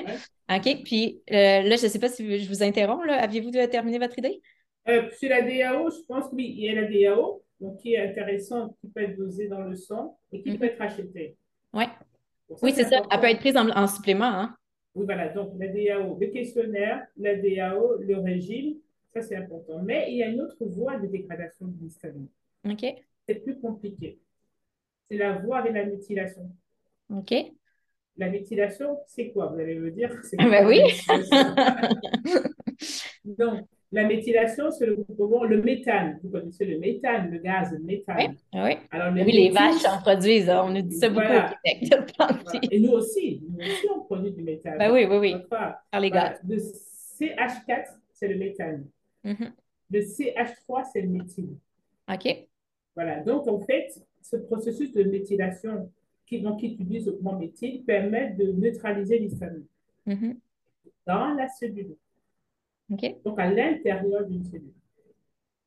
OK, 0.50 0.84
puis 0.84 1.22
euh, 1.32 1.62
là, 1.62 1.76
je 1.76 1.84
ne 1.84 1.90
sais 1.90 2.00
pas 2.00 2.10
si 2.10 2.40
je 2.40 2.50
vous 2.50 2.64
interromps. 2.64 3.04
Aviez-vous 3.08 3.52
terminé 3.68 4.00
votre 4.00 4.18
idée? 4.18 4.42
Euh, 4.88 5.10
sur 5.18 5.30
la 5.30 5.42
DAO, 5.42 5.90
je 5.92 6.04
pense 6.08 6.30
qu'il 6.30 6.60
y 6.60 6.70
a 6.70 6.82
la 6.82 6.88
DAO, 6.88 7.44
donc 7.62 7.78
qui 7.78 7.94
est 7.94 8.10
intéressante, 8.10 8.76
qui 8.82 8.88
peut 8.88 9.02
être 9.02 9.18
dosée 9.18 9.48
dans 9.48 9.62
le 9.62 9.76
sang 9.76 10.18
et 10.32 10.42
qui 10.42 10.58
peut 10.58 10.66
mhm. 10.66 10.72
être 10.72 10.82
achetée. 10.82 11.38
Ouais. 11.74 11.88
oui, 12.62 12.74
c'est 12.76 12.86
ça. 12.86 13.02
Elle 13.10 13.20
peut 13.20 13.28
être 13.28 13.40
prise 13.40 13.56
en, 13.56 13.88
supplément. 13.88 14.26
Hein? 14.26 14.56
Oui, 14.96 15.06
voilà. 15.06 15.30
Donc, 15.30 15.54
la 15.58 15.68
DAO, 15.68 16.18
le 16.20 16.28
questionnaire, 16.28 17.06
la 17.18 17.36
DAO, 17.36 17.98
le 18.00 18.18
régime, 18.18 18.76
Ça, 19.14 19.22
c'est 19.22 19.36
important. 19.36 19.82
Mais 19.84 20.12
il 20.12 20.18
y 20.18 20.24
a 20.24 20.28
une 20.28 20.42
autre 20.42 20.66
voie 20.66 20.98
de 20.98 21.08
dégradation 21.08 21.68
de 21.68 21.84
l'histamine. 21.84 22.28
OK. 22.68 22.86
C'est 23.28 23.36
plus 23.36 23.60
compliqué. 23.60 24.20
C'est 25.10 25.18
la 25.18 25.34
voie 25.34 25.60
avec 25.60 25.74
la 25.74 25.86
méthylation. 25.86 26.50
OK. 27.16 27.34
La 28.18 28.30
méthylation, 28.30 29.00
c'est 29.08 29.32
quoi? 29.32 29.48
Vous 29.48 29.60
allez 29.60 29.76
me 29.76 29.92
dire. 29.92 30.12
Ben 30.38 30.68
oui. 30.68 30.82
Donc, 33.26 33.66
la 33.92 34.08
méthylation, 34.08 34.72
c'est 34.72 34.86
le 34.86 35.06
le 35.08 35.62
méthane. 35.62 36.20
Vous 36.24 36.30
connaissez 36.30 36.66
le 36.66 36.80
méthane, 36.80 37.30
le 37.32 37.38
gaz, 37.40 37.72
le 37.72 37.80
méthane. 37.80 38.36
Oui, 38.54 38.60
oui. 38.64 38.78
Alors, 38.92 39.14
oui 39.14 39.32
les 39.32 39.50
vaches 39.52 39.86
en 39.86 40.02
produisent. 40.02 40.50
On 40.50 40.70
nous 40.70 40.82
dit 40.82 40.96
ça 40.96 41.10
beaucoup 41.10 41.26
au 41.26 41.42
Québec. 41.64 42.72
Et 42.72 42.80
nous 42.80 42.92
aussi, 42.92 43.42
nous 43.48 43.60
aussi, 43.60 43.88
on 43.96 44.02
produit 44.02 44.32
du 44.32 44.42
méthane. 44.42 44.78
Ben 44.78 44.92
oui, 44.92 45.06
oui, 45.10 45.18
oui. 45.18 45.36
Par 45.50 46.00
les 46.00 46.10
gaz. 46.10 46.40
Le 46.48 46.58
CH4, 46.58 47.86
c'est 48.12 48.28
le 48.28 48.38
méthane. 48.38 48.86
Mm-hmm. 49.24 49.52
Le 49.92 50.00
CH3, 50.00 50.90
c'est 50.92 51.02
le 51.02 51.10
méthyle. 51.10 51.58
OK. 52.12 52.48
Voilà. 52.96 53.22
Donc, 53.22 53.48
en 53.48 53.60
fait, 53.60 54.02
ce 54.22 54.38
processus 54.38 54.92
de 54.94 55.04
méthylation 55.04 55.92
qui, 56.26 56.42
donc, 56.42 56.60
qui 56.60 56.74
utilise 56.74 57.06
le 57.06 57.14
grand 57.14 57.38
méthyle 57.38 57.84
permet 57.84 58.32
de 58.32 58.52
neutraliser 58.52 59.20
l'histamine 59.20 59.66
dans 61.06 61.34
la 61.34 61.48
cellule. 61.48 61.96
Donc, 62.90 63.40
à 63.40 63.52
l'intérieur 63.52 64.26
d'une 64.26 64.44
cellule. 64.44 64.74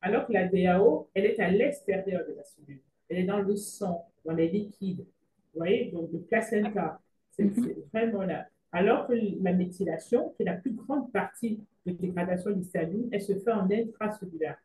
Alors 0.01 0.27
que 0.27 0.33
la 0.33 0.47
DAO, 0.47 1.09
elle 1.15 1.27
est 1.27 1.41
à 1.41 1.51
l'extérieur 1.51 2.25
de 2.27 2.35
la 2.35 2.45
cellule. 2.45 2.81
Elle 3.09 3.19
est 3.19 3.25
dans 3.25 3.41
le 3.41 3.57
sang, 3.57 4.07
dans 4.25 4.35
les 4.35 4.49
liquides. 4.49 5.01
Vous 5.01 5.61
voyez, 5.61 5.91
donc 5.91 6.11
le 6.13 6.21
placenta, 6.21 7.01
c'est 7.31 7.45
mm-hmm. 7.45 7.89
vraiment 7.93 8.23
là. 8.23 8.47
Alors 8.77 9.07
que 9.07 9.15
la 9.43 9.55
méthylation, 9.55 10.35
qui 10.37 10.43
est 10.43 10.45
la 10.45 10.53
plus 10.53 10.73
grande 10.73 11.11
partie 11.11 11.59
de 11.87 11.93
dégradation 11.93 12.51
d'histamine, 12.51 13.09
elle 13.11 13.23
se 13.23 13.33
fait 13.39 13.51
en 13.51 13.67
intracellulaire. 13.71 14.59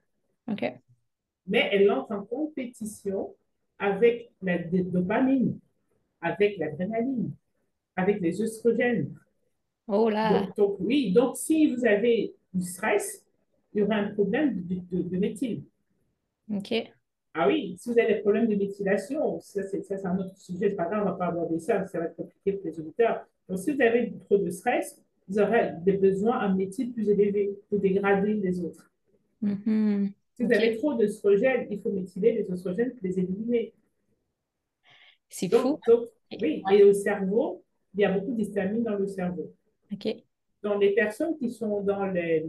OK. 0.50 0.66
Mais 1.48 1.70
elle 1.72 1.90
entre 1.90 2.12
en 2.12 2.24
compétition 2.24 3.34
avec 3.80 4.30
la 4.42 4.58
dopamine, 4.58 5.58
avec 6.20 6.58
l'adrénaline, 6.58 7.32
avec 7.96 8.20
les 8.20 8.42
oestrogènes. 8.42 9.16
Oh 9.88 10.10
là! 10.10 10.46
Donc, 10.58 10.76
oui, 10.82 11.14
donc 11.14 11.38
si 11.38 11.74
vous 11.74 11.86
avez 11.86 12.36
du 12.54 12.66
stress, 12.66 13.26
il 13.74 13.80
y 13.80 13.82
aura 13.82 13.96
un 13.96 14.10
problème 14.10 14.62
de, 14.68 14.76
de, 14.92 15.04
de 15.04 15.18
méthyle. 15.20 15.64
OK. 16.54 16.92
Ah 17.34 17.48
oui, 17.48 17.76
si 17.80 17.90
vous 17.90 17.98
avez 17.98 18.16
des 18.16 18.20
problèmes 18.20 18.48
de 18.48 18.56
méthylation, 18.56 19.40
ça 19.40 19.64
c'est 19.64 20.06
un 20.06 20.18
autre 20.18 20.38
sujet, 20.38 20.72
pas 20.72 20.86
grave, 20.86 21.04
on 21.04 21.12
va 21.12 21.14
pas 21.14 21.28
aborder 21.28 21.60
ça, 21.60 21.86
ça 21.86 22.00
va 22.00 22.06
être 22.06 22.16
compliqué 22.16 22.54
pour 22.54 22.66
les 22.66 22.80
auditeurs. 22.80 23.26
Donc 23.48 23.60
si 23.60 23.72
vous 23.72 23.82
avez 23.82 24.14
trop 24.26 24.38
de 24.38 24.50
stress, 24.50 25.02
vous 25.28 25.40
aurez 25.40 25.72
des 25.82 25.94
besoins 25.94 26.46
en 26.46 26.54
méthyle 26.56 26.92
plus 26.92 27.10
élevés 27.10 27.58
pour 27.70 27.80
dégrader 27.80 28.34
les 28.34 28.60
autres. 28.60 28.92
Mm-hmm. 29.42 30.12
Si 30.34 30.44
vous 30.44 30.52
avez 30.52 30.78
trop 30.78 30.94
d'oestrogènes, 30.94 31.68
il 31.70 31.80
faut 31.80 31.92
méthyler 31.92 32.34
les 32.34 32.52
oestrogènes 32.52 32.92
pour 32.92 33.04
les 33.04 33.20
éliminer. 33.20 33.74
C'est 35.30 35.50
fou. 35.50 35.80
oui, 36.42 36.62
et 36.72 36.84
au 36.84 36.94
cerveau, 36.94 37.64
il 37.94 38.02
y 38.02 38.06
a 38.06 38.12
beaucoup 38.12 38.34
d'histamine 38.34 38.84
dans 38.84 38.96
le 38.96 39.08
cerveau. 39.08 39.54
OK. 39.92 40.08
Donc, 40.64 40.82
les 40.82 40.94
personnes 40.94 41.38
qui 41.38 41.50
sont 41.50 41.82
dans 41.82 42.06
les, 42.06 42.46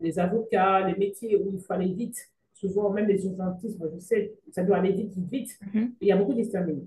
les, 0.00 0.18
avocats, 0.18 0.86
les 0.86 0.96
métiers 0.96 1.36
où 1.36 1.50
il 1.52 1.60
faut 1.60 1.72
aller 1.72 1.92
vite, 1.92 2.30
souvent 2.58 2.90
même 2.90 3.06
les 3.06 3.24
urgentistes, 3.24 3.78
moi 3.78 3.88
je 3.94 3.98
sais, 3.98 4.34
ça 4.50 4.62
doit 4.64 4.78
aller 4.78 4.92
vite, 4.92 5.12
vite, 5.12 5.30
vite, 5.30 5.58
mm-hmm. 5.62 5.90
il 6.00 6.08
y 6.08 6.12
a 6.12 6.16
beaucoup 6.16 6.34
d'histamine. 6.34 6.86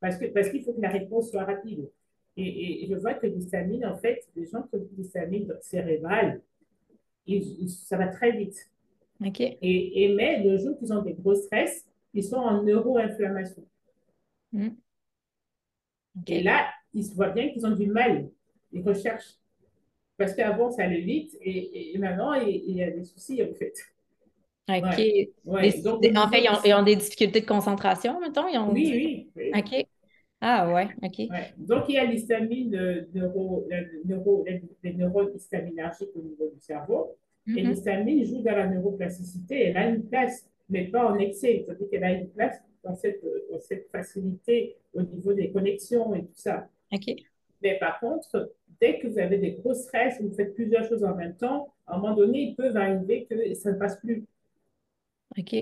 Parce 0.00 0.18
qu'il 0.18 0.32
parce 0.32 0.50
qu'il 0.50 0.62
faut 0.62 0.72
que 0.72 0.80
la 0.80 0.90
réponse 0.90 1.30
soit 1.30 1.44
rapide. 1.44 1.88
Et, 2.36 2.84
et 2.84 2.86
je 2.86 2.94
vois 2.94 3.14
que 3.14 3.26
l'histamine, 3.26 3.86
en 3.86 3.96
fait, 3.96 4.28
les 4.36 4.44
gens 4.44 4.62
qui 4.64 4.76
ont 4.76 4.88
l'histamine 4.96 5.50
cérébrale, 5.62 6.42
ça 7.68 7.96
va 7.96 8.08
très 8.08 8.32
vite. 8.32 8.70
Et, 9.62 10.04
et, 10.04 10.14
mais 10.14 10.44
le 10.44 10.58
jour 10.58 10.78
qu'ils 10.78 10.92
ont 10.92 11.02
des 11.02 11.14
gros 11.14 11.34
stress, 11.34 11.86
ils 12.12 12.24
sont 12.24 12.36
en 12.36 12.62
neuroinflammation. 12.62 13.64
Mm. 14.52 14.68
Et 16.26 16.42
là, 16.42 16.68
ils 16.92 17.04
se 17.04 17.14
voient 17.14 17.30
bien 17.30 17.48
qu'ils 17.50 17.66
ont 17.66 17.74
du 17.74 17.86
mal. 17.86 18.30
Ils 18.72 18.82
recherchent. 18.82 19.36
Parce 20.18 20.34
qu'avant, 20.34 20.70
ça 20.70 20.84
allait 20.84 21.00
vite 21.00 21.36
et 21.40 21.96
maintenant, 21.98 22.34
il, 22.34 22.76
y 22.76 22.82
a 22.82 22.90
des 22.90 23.04
soucis, 23.04 23.42
en 23.42 23.52
fait. 23.54 23.74
OK. 24.68 25.82
Donc, 25.84 26.04
en 26.16 26.28
fait, 26.28 26.44
ils 26.64 26.74
ont, 26.74 26.82
des 26.82 26.96
difficultés 26.96 27.40
de 27.40 27.46
concentration, 27.46 28.20
mettons? 28.20 28.48
Ils 28.48 28.58
ont... 28.58 28.72
oui, 28.72 29.30
oui, 29.36 29.50
OK. 29.54 29.86
Ah 30.40 30.72
ouais, 30.72 30.88
OK. 31.02 31.28
Donc, 31.56 31.84
il 31.88 31.94
y 31.94 31.98
a 31.98 32.04
l'histamine 32.04 33.06
neuro, 33.14 33.66
neuro, 34.04 34.44
les 34.82 34.92
neurones 34.92 35.34
histaminergiques 35.34 36.10
au 36.14 36.22
niveau 36.22 36.50
du 36.52 36.60
cerveau. 36.60 37.16
Et 37.46 37.52
mm-hmm. 37.52 37.68
l'histamine 37.68 38.24
joue 38.24 38.42
dans 38.42 38.56
la 38.56 38.66
neuroplasticité. 38.66 39.66
Elle 39.66 39.76
a 39.76 39.88
une 39.88 40.04
place, 40.04 40.48
mais 40.68 40.84
pas 40.88 41.06
en 41.06 41.18
excès. 41.18 41.64
C'est-à-dire 41.64 41.88
qu'elle 41.88 42.04
a 42.04 42.12
une 42.12 42.28
place 42.30 42.60
dans 42.82 42.94
cette, 42.94 43.22
dans 43.50 43.60
cette 43.60 43.88
facilité 43.90 44.76
au 44.92 45.02
niveau 45.02 45.32
des 45.32 45.50
connexions 45.50 46.14
et 46.14 46.22
tout 46.22 46.34
ça. 46.34 46.68
OK. 46.92 47.14
Mais 47.62 47.78
par 47.78 47.98
contre, 48.00 48.52
dès 48.80 48.98
que 48.98 49.06
vous 49.06 49.18
avez 49.18 49.38
des 49.38 49.52
gros 49.52 49.74
stress, 49.74 50.20
vous 50.20 50.32
faites 50.34 50.54
plusieurs 50.54 50.84
choses 50.84 51.04
en 51.04 51.14
même 51.14 51.36
temps, 51.36 51.72
à 51.86 51.94
un 51.94 51.98
moment 51.98 52.14
donné, 52.14 52.40
il 52.40 52.56
peut 52.56 52.74
arriver 52.74 53.26
que 53.30 53.54
ça 53.54 53.72
ne 53.72 53.78
passe 53.78 53.98
plus. 54.00 54.24
OK. 55.38 55.54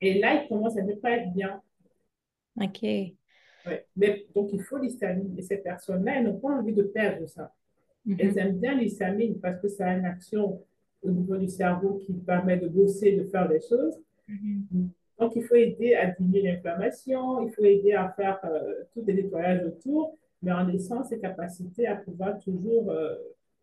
Et 0.00 0.18
là, 0.18 0.42
il 0.42 0.48
commence 0.48 0.76
à 0.76 0.82
ne 0.82 0.94
pas 0.94 1.12
être 1.12 1.32
bien. 1.32 1.62
OK. 2.60 2.82
Ouais. 2.82 3.86
Mais, 3.96 4.26
donc, 4.34 4.50
il 4.52 4.62
faut 4.62 4.78
l'histamine. 4.78 5.34
Et 5.38 5.42
ces 5.42 5.58
personnes-là, 5.58 6.18
elles 6.18 6.24
n'ont 6.24 6.38
pas 6.38 6.50
envie 6.50 6.74
de 6.74 6.82
perdre 6.82 7.26
ça. 7.26 7.54
Mm-hmm. 8.06 8.16
Elles 8.18 8.38
aiment 8.38 8.58
bien 8.58 8.74
l'histamine 8.74 9.40
parce 9.40 9.60
que 9.60 9.68
ça 9.68 9.86
a 9.86 9.96
une 9.96 10.04
action 10.04 10.62
au 11.02 11.10
niveau 11.10 11.36
du 11.36 11.48
cerveau 11.48 12.02
qui 12.04 12.12
permet 12.12 12.56
de 12.58 12.68
bosser, 12.68 13.16
de 13.16 13.24
faire 13.24 13.48
des 13.48 13.60
choses. 13.60 13.98
Mm-hmm. 14.28 14.88
Donc, 15.18 15.36
il 15.36 15.44
faut 15.44 15.54
aider 15.54 15.94
à 15.94 16.06
diminuer 16.10 16.42
l'inflammation, 16.42 17.46
il 17.46 17.52
faut 17.52 17.64
aider 17.64 17.92
à 17.92 18.10
faire 18.10 18.38
euh, 18.44 18.82
tout 18.92 19.02
les 19.06 19.14
nettoyages 19.14 19.64
autour, 19.64 20.18
mais 20.42 20.52
en 20.52 20.64
laissant 20.64 21.04
ses 21.04 21.20
capacités 21.20 21.86
à 21.86 21.96
pouvoir 21.96 22.38
toujours 22.40 22.90
euh, 22.90 23.14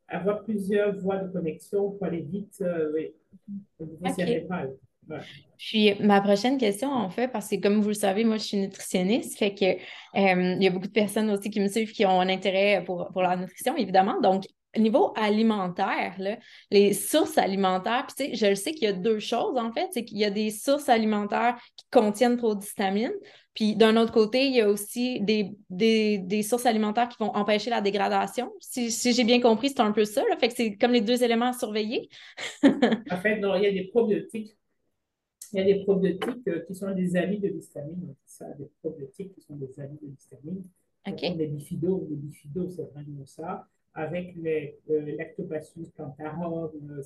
avoir 0.08 0.43
plusieurs 0.43 0.97
voies 0.97 1.17
de 1.17 1.32
connexion 1.32 1.91
pour 1.91 2.06
aller 2.06 2.21
vite 2.21 2.62
euh, 2.62 2.91
oui, 2.93 3.13
au 3.80 3.86
niveau 3.86 4.08
cérébral. 4.13 4.74
Puis 5.58 5.93
ma 6.00 6.21
prochaine 6.21 6.58
question, 6.58 6.91
en 6.91 7.10
fait, 7.10 7.28
parce 7.28 7.50
que 7.50 7.56
comme 7.56 7.82
vous 7.82 7.89
le 7.89 7.93
savez, 7.93 8.24
moi 8.24 8.38
je 8.38 8.43
suis 8.43 8.58
nutritionniste, 8.58 9.38
fait 9.38 9.54
que 9.54 9.78
il 10.15 10.63
y 10.63 10.67
a 10.67 10.69
beaucoup 10.71 10.88
de 10.88 10.91
personnes 10.91 11.30
aussi 11.30 11.50
qui 11.50 11.60
me 11.60 11.67
suivent 11.67 11.91
qui 11.91 12.06
ont 12.06 12.19
un 12.19 12.30
intérêt 12.30 12.84
pour, 12.86 13.10
pour 13.12 13.21
la 13.21 13.36
nutrition, 13.36 13.76
évidemment. 13.78 14.19
Donc, 14.21 14.45
niveau 14.78 15.13
alimentaire, 15.15 16.15
les 16.71 16.93
sources 16.93 17.38
alimentaires, 17.38 18.08
puis 18.08 18.36
je 18.36 18.45
le 18.45 18.56
sais 18.56 18.71
qu'il 18.71 18.84
y 18.84 18.88
a 18.88 18.93
deux 18.93 19.19
choses 19.19 19.58
en 19.58 19.71
fait, 19.71 19.89
c'est 19.91 20.06
qu'il 20.06 20.17
y 20.17 20.26
a 20.26 20.30
des 20.30 20.50
sources 20.50 20.88
alimentaires 20.88 21.58
qui 21.76 21.86
contiennent 21.91 22.38
trop 22.38 22.56
d'histamine, 22.56 23.12
puis 23.54 23.76
d'un 23.76 23.97
autre 23.97 24.13
côté, 24.13 24.45
il 24.45 24.56
y 24.56 24.62
a 24.62 24.69
aussi 24.69 25.19
des, 25.21 25.52
des, 25.69 26.43
sources 26.43 26.65
alimentaires 26.65 27.10
qui 27.10 27.17
vont 27.19 27.36
empêcher 27.36 27.69
la 27.69 27.82
dégradation. 27.82 28.50
Si, 28.62 28.89
j'ai 29.13 29.24
bien 29.26 29.41
compris, 29.41 29.69
c'est 29.69 29.82
un 29.82 29.91
peu 29.91 30.06
ça, 30.06 30.24
fait 30.39 30.47
que 30.47 30.54
c'est 30.56 30.78
comme 30.78 30.93
les 30.93 31.02
deux 31.02 31.21
éléments 31.21 31.47
à 31.47 31.54
surveiller. 31.54 32.10
en 32.63 33.17
fait, 33.17 33.39
non, 33.39 33.56
il 33.56 33.63
y 33.63 33.67
a 33.67 33.71
des 33.71 33.89
probiotiques. 33.89 34.56
Il 35.53 35.59
y 35.59 35.61
a 35.61 35.65
des 35.65 35.83
probiotiques 35.83 36.47
euh, 36.47 36.61
qui 36.61 36.75
sont 36.75 36.91
des 36.91 37.15
amis 37.15 37.39
de 37.39 37.47
l'histamine. 37.47 38.13
Ça, 38.25 38.45
des 38.57 38.69
probiotiques 38.81 39.33
qui 39.33 39.41
sont 39.41 39.55
des 39.55 39.79
amis 39.79 39.97
de 40.01 40.07
l'histamine. 40.07 40.63
Okay. 41.07 41.33
Les 41.33 41.47
bifidos, 41.47 42.07
les 42.09 42.15
bifidos, 42.15 42.69
c'est 42.69 42.89
vraiment 42.93 43.25
ça 43.25 43.67
avec 43.93 44.35
les 44.35 44.77
euh, 44.89 45.15
Lactobacillus 45.17 45.89
plantarum, 45.95 46.69
euh. 46.89 47.01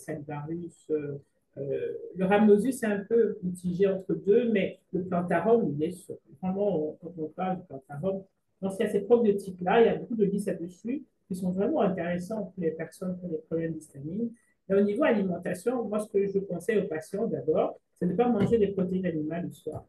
Euh, 0.91 1.17
euh, 1.57 1.93
le 2.15 2.25
Rhamnosus 2.25 2.73
c'est 2.73 2.85
un 2.85 2.99
peu 2.99 3.37
mitigé 3.41 3.87
entre 3.87 4.13
deux, 4.13 4.51
mais 4.51 4.79
le 4.91 5.03
plantarum, 5.03 5.73
il 5.73 5.83
est 5.83 6.11
vraiment, 6.41 6.97
quand 7.01 7.13
on 7.17 7.27
parle 7.29 7.57
du 7.57 7.63
plantarum, 7.63 8.23
donc 8.61 8.73
il 8.77 8.83
y 8.83 8.85
a 8.85 8.89
ces 8.89 9.01
probiotiques-là, 9.01 9.81
il 9.81 9.85
y 9.85 9.89
a 9.89 9.95
beaucoup 9.95 10.15
de 10.15 10.25
listes 10.25 10.47
là-dessus 10.47 11.03
qui 11.27 11.35
sont 11.35 11.51
vraiment 11.51 11.81
intéressants 11.81 12.43
pour 12.43 12.63
les 12.63 12.71
personnes 12.71 13.17
qui 13.17 13.25
ont 13.25 13.29
des 13.29 13.37
problèmes 13.37 13.73
d'histamine. 13.73 14.31
Et 14.69 14.73
au 14.73 14.81
niveau 14.81 15.03
alimentation, 15.03 15.83
moi, 15.85 15.99
ce 15.99 16.09
que 16.09 16.27
je 16.27 16.39
conseille 16.39 16.79
aux 16.79 16.87
patients 16.87 17.25
d'abord, 17.25 17.79
c'est 17.99 18.05
de 18.05 18.11
ne 18.11 18.17
pas 18.17 18.27
manger 18.27 18.57
des 18.57 18.67
protéines 18.67 19.05
animales 19.05 19.45
le 19.45 19.51
soir. 19.51 19.85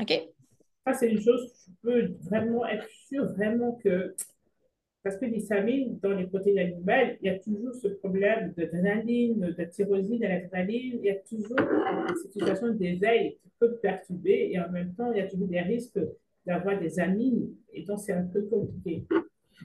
OK. 0.00 0.12
Ça, 0.86 0.94
c'est 0.94 1.10
une 1.10 1.20
chose, 1.20 1.52
je 1.66 1.72
peux 1.82 2.14
vraiment 2.24 2.66
être 2.66 2.88
sûr 3.08 3.24
vraiment 3.34 3.72
que 3.84 4.14
parce 5.02 5.16
que 5.16 5.24
l'histamine, 5.24 5.98
dans 6.00 6.12
les 6.12 6.26
protéines 6.26 6.58
animales, 6.58 7.18
il 7.20 7.26
y 7.26 7.30
a 7.30 7.38
toujours 7.38 7.74
ce 7.74 7.88
problème 7.88 8.52
d'adrénaline, 8.56 9.40
de 9.40 9.64
tyrosine 9.64 10.20
de 10.20 10.26
l'adrénaline. 10.26 11.00
Il 11.02 11.06
y 11.06 11.10
a 11.10 11.16
toujours 11.16 11.58
cette 12.16 12.32
situation 12.32 12.68
d'éveil 12.68 13.36
qui 13.42 13.50
peut 13.58 13.76
perturber 13.82 14.50
et 14.52 14.60
en 14.60 14.70
même 14.70 14.94
temps, 14.94 15.10
il 15.12 15.18
y 15.18 15.20
a 15.20 15.26
toujours 15.26 15.48
des 15.48 15.60
risques 15.60 15.98
d'avoir 16.46 16.78
des 16.78 17.00
amines 17.00 17.48
et 17.72 17.82
donc 17.82 17.98
c'est 17.98 18.12
un 18.12 18.24
peu 18.24 18.42
compliqué. 18.42 19.04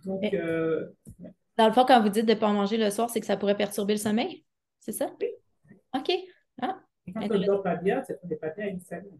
Donc, 0.05 0.23
euh, 0.33 0.87
Dans 1.57 1.67
le 1.67 1.73
fond, 1.73 1.85
quand 1.87 2.01
vous 2.01 2.09
dites 2.09 2.25
de 2.25 2.33
ne 2.33 2.39
pas 2.39 2.51
manger 2.51 2.77
le 2.77 2.89
soir, 2.89 3.09
c'est 3.09 3.19
que 3.19 3.25
ça 3.25 3.37
pourrait 3.37 3.57
perturber 3.57 3.93
le 3.93 3.99
sommeil? 3.99 4.43
C'est 4.79 4.91
ça? 4.91 5.11
Oui. 5.21 5.27
OK. 5.95 6.11
Ah, 6.61 6.79
quand 7.13 7.21
on 7.29 7.37
ne 7.39 7.45
dort 7.45 7.63
pas 7.63 7.75
bien, 7.75 8.01
c'est 8.03 8.19
qu'on 8.19 8.27
n'est 8.27 8.35
pas 8.35 8.49
bien 8.49 8.65
avec 8.65 8.75
l'histamine. 8.75 9.17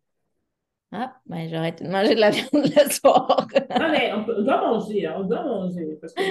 Ah, 0.91 1.15
ben 1.26 1.50
j'aurais 1.50 1.73
de 1.73 1.86
manger 1.86 2.15
de 2.15 2.19
la 2.21 2.30
viande 2.30 2.50
le 2.54 2.89
soir. 2.91 3.47
non, 3.78 3.91
mais 3.91 4.12
on, 4.13 4.41
doit 4.41 4.62
manger, 4.62 5.06
hein, 5.06 5.15
on 5.17 5.23
doit 5.23 5.43
manger. 5.43 5.97
Parce 6.00 6.13
que 6.13 6.21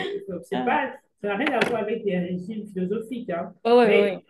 c'est 0.42 0.56
ah. 0.56 0.64
pas, 0.64 0.92
Ça 1.20 1.28
n'a 1.28 1.36
rien 1.36 1.58
à 1.58 1.68
voir 1.68 1.82
avec 1.82 2.04
des 2.04 2.18
régimes 2.18 2.64
philosophiques. 2.66 3.30
Hein. 3.30 3.52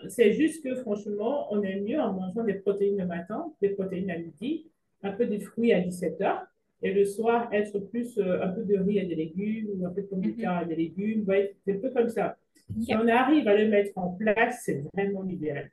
C'est 0.08 0.32
juste 0.32 0.64
que 0.64 0.74
franchement, 0.76 1.46
on 1.52 1.62
est 1.62 1.80
mieux 1.80 2.00
en 2.00 2.12
mangeant 2.12 2.42
des 2.42 2.54
protéines 2.54 2.98
le 2.98 3.06
matin, 3.06 3.52
des 3.62 3.68
protéines 3.70 4.10
à 4.10 4.18
midi, 4.18 4.66
un 5.04 5.12
peu 5.12 5.26
de 5.26 5.38
fruits 5.38 5.72
à 5.72 5.80
17 5.80 6.20
h 6.20 6.40
et 6.82 6.92
le 6.92 7.04
soir, 7.04 7.48
être 7.52 7.78
plus 7.78 8.18
euh, 8.18 8.42
un 8.42 8.48
peu 8.48 8.62
de 8.62 8.78
riz 8.78 8.98
et 8.98 9.06
des 9.06 9.14
légumes 9.14 9.68
ou 9.74 9.86
un 9.86 9.90
peu 9.90 10.02
de 10.02 10.06
pommes 10.06 10.20
de 10.20 10.28
mhm. 10.28 10.36
terre 10.36 10.62
et 10.62 10.66
des 10.66 10.76
légumes. 10.76 11.24
c'est 11.64 11.76
un 11.76 11.80
peu 11.80 11.90
comme 11.90 12.08
ça. 12.08 12.36
Si 12.80 12.94
on 12.94 13.06
arrive 13.08 13.46
à 13.48 13.56
le 13.56 13.68
mettre 13.68 13.96
en 13.96 14.08
place, 14.08 14.62
c'est 14.64 14.82
vraiment 14.92 15.22
l'idéal. 15.22 15.70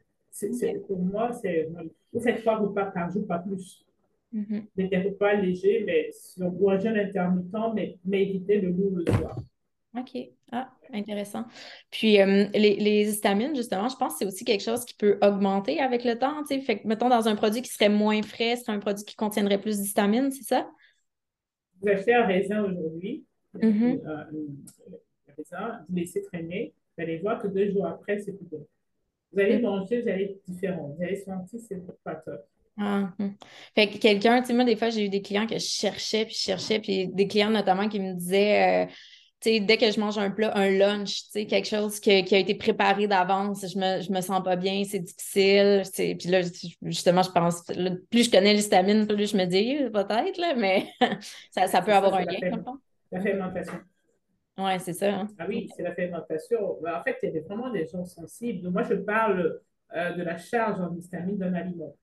Pour 0.88 1.00
moi, 1.00 1.32
c'est. 1.34 1.70
Vous 2.12 2.20
faites 2.20 2.42
trois 2.42 2.58
repas 2.58 2.86
par 2.86 3.12
jour, 3.12 3.26
pas 3.28 3.40
plus. 3.40 3.86
Mm 4.32 4.62
Des 4.76 4.98
repas 4.98 5.34
légers, 5.34 5.84
mais 5.86 6.10
ou 6.40 6.70
un 6.70 6.80
jeûne 6.80 6.98
intermittent, 6.98 7.54
mais, 7.76 7.98
mais 8.04 8.24
éviter 8.24 8.60
le 8.60 8.72
goût 8.72 8.96
le 8.96 9.06
soir. 9.06 9.38
OK. 9.96 10.18
Ah, 10.52 10.72
intéressant. 10.92 11.46
Puis, 11.92 12.20
euh, 12.20 12.46
les, 12.54 12.76
les, 12.76 13.10
histamines, 13.10 13.56
justement, 13.56 13.90
je 13.90 13.96
pense 13.96 14.14
que 14.14 14.20
c'est 14.20 14.26
aussi 14.26 14.44
quelque 14.44 14.64
chose 14.64 14.86
qui 14.86 14.96
peut 14.96 15.18
augmenter 15.22 15.80
avec 15.80 16.04
le 16.04 16.18
temps. 16.18 16.44
Fait 16.46 16.80
que, 16.80 16.88
mettons, 16.88 17.10
dans 17.10 17.28
un 17.28 17.36
produit 17.36 17.62
qui 17.62 17.70
serait 17.70 17.90
moins 17.90 18.22
frais, 18.22 18.56
c'est 18.56 18.72
un 18.72 18.80
produit 18.80 19.04
qui 19.06 19.16
contiendrait 19.16 19.60
plus 19.60 19.80
d'histamines, 19.80 20.32
c'est 20.32 20.44
ça? 20.44 20.70
Vous 21.82 21.90
achetez 21.90 22.14
un 22.14 22.26
raisin 22.26 22.64
aujourd'hui, 22.64 23.26
mm-hmm. 23.56 24.08
euh, 24.08 24.24
un 25.30 25.34
raisin, 25.38 25.86
vous 25.90 25.96
laissez 25.96 26.22
traîner, 26.22 26.74
vous 26.96 27.04
allez 27.04 27.18
voir 27.18 27.42
que 27.42 27.48
deux 27.48 27.72
jours 27.72 27.86
après, 27.86 28.20
c'est 28.20 28.34
plus 28.34 28.46
bon. 28.46 28.66
Vous 29.34 29.40
allez 29.40 29.60
manger, 29.60 30.02
vous 30.02 30.10
allez 30.10 30.24
être 30.26 30.44
différent. 30.48 30.94
Vous 30.96 31.04
allez 31.04 31.16
sentir 31.18 31.60
que 31.60 31.66
c'est 31.68 32.04
pas 32.04 32.16
top. 32.16 32.46
Ah, 32.78 33.12
hum. 33.20 33.36
Fait 33.76 33.88
que 33.88 33.98
quelqu'un, 33.98 34.42
tu 34.42 34.48
sais, 34.48 34.54
moi, 34.54 34.64
des 34.64 34.76
fois, 34.76 34.90
j'ai 34.90 35.06
eu 35.06 35.10
des 35.10 35.22
clients 35.22 35.46
que 35.46 35.56
je 35.56 35.66
cherchais, 35.66 36.26
puis 36.26 36.36
je 36.36 36.42
cherchais, 36.42 36.80
puis 36.80 37.08
des 37.08 37.28
clients 37.28 37.52
notamment 37.52 37.88
qui 37.88 38.00
me 38.00 38.14
disaient, 38.14 38.86
euh, 38.86 38.92
tu 39.42 39.50
sais, 39.50 39.60
dès 39.60 39.78
que 39.78 39.92
je 39.92 40.00
mange 40.00 40.18
un 40.18 40.32
plat, 40.32 40.56
un 40.58 40.72
lunch, 40.72 41.26
tu 41.26 41.32
sais, 41.32 41.46
quelque 41.46 41.68
chose 41.68 42.00
qui 42.00 42.12
a 42.12 42.18
été 42.18 42.56
préparé 42.56 43.08
d'avance, 43.08 43.66
je 43.68 43.78
me, 43.78 44.02
je 44.02 44.12
me 44.12 44.22
sens 44.22 44.42
pas 44.44 44.56
bien, 44.56 44.84
c'est 44.86 45.00
difficile. 45.00 45.84
Puis 45.96 46.30
là, 46.30 46.42
justement, 46.84 47.22
je 47.22 47.32
pense, 47.32 47.64
plus 48.10 48.24
je 48.24 48.32
connais 48.32 48.54
l'histamine, 48.54 49.06
plus 49.06 49.32
je 49.32 49.38
me 49.38 49.46
dis, 49.46 49.78
peut-être, 49.92 50.38
là, 50.38 50.56
mais 50.56 50.88
ça, 51.52 51.68
ça 51.68 51.82
peut 51.82 51.94
avoir 51.94 52.16
un 52.16 52.26
lien, 52.26 52.40
La 53.12 53.22
fermentation. 53.22 53.80
Oui, 54.58 54.80
c'est 54.80 54.94
ça. 54.94 55.14
Hein. 55.14 55.28
Ah 55.40 55.46
oui, 55.48 55.70
c'est 55.76 55.84
la 55.84 55.94
fermentation. 55.96 56.78
Ben, 56.82 57.00
en 57.00 57.04
fait, 57.04 57.18
il 57.24 57.34
y 57.34 57.38
a 57.38 57.42
vraiment 57.42 57.72
des 57.72 57.88
gens 57.88 58.06
sensibles. 58.06 58.70
Moi, 58.70 58.84
je 58.84 58.94
parle 58.94 59.60
euh, 59.96 60.12
de 60.14 60.22
la 60.22 60.38
charge 60.38 60.80
en 60.80 60.96
histamine 60.96 61.38
d'un 61.38 61.54
aliment. 61.54 61.96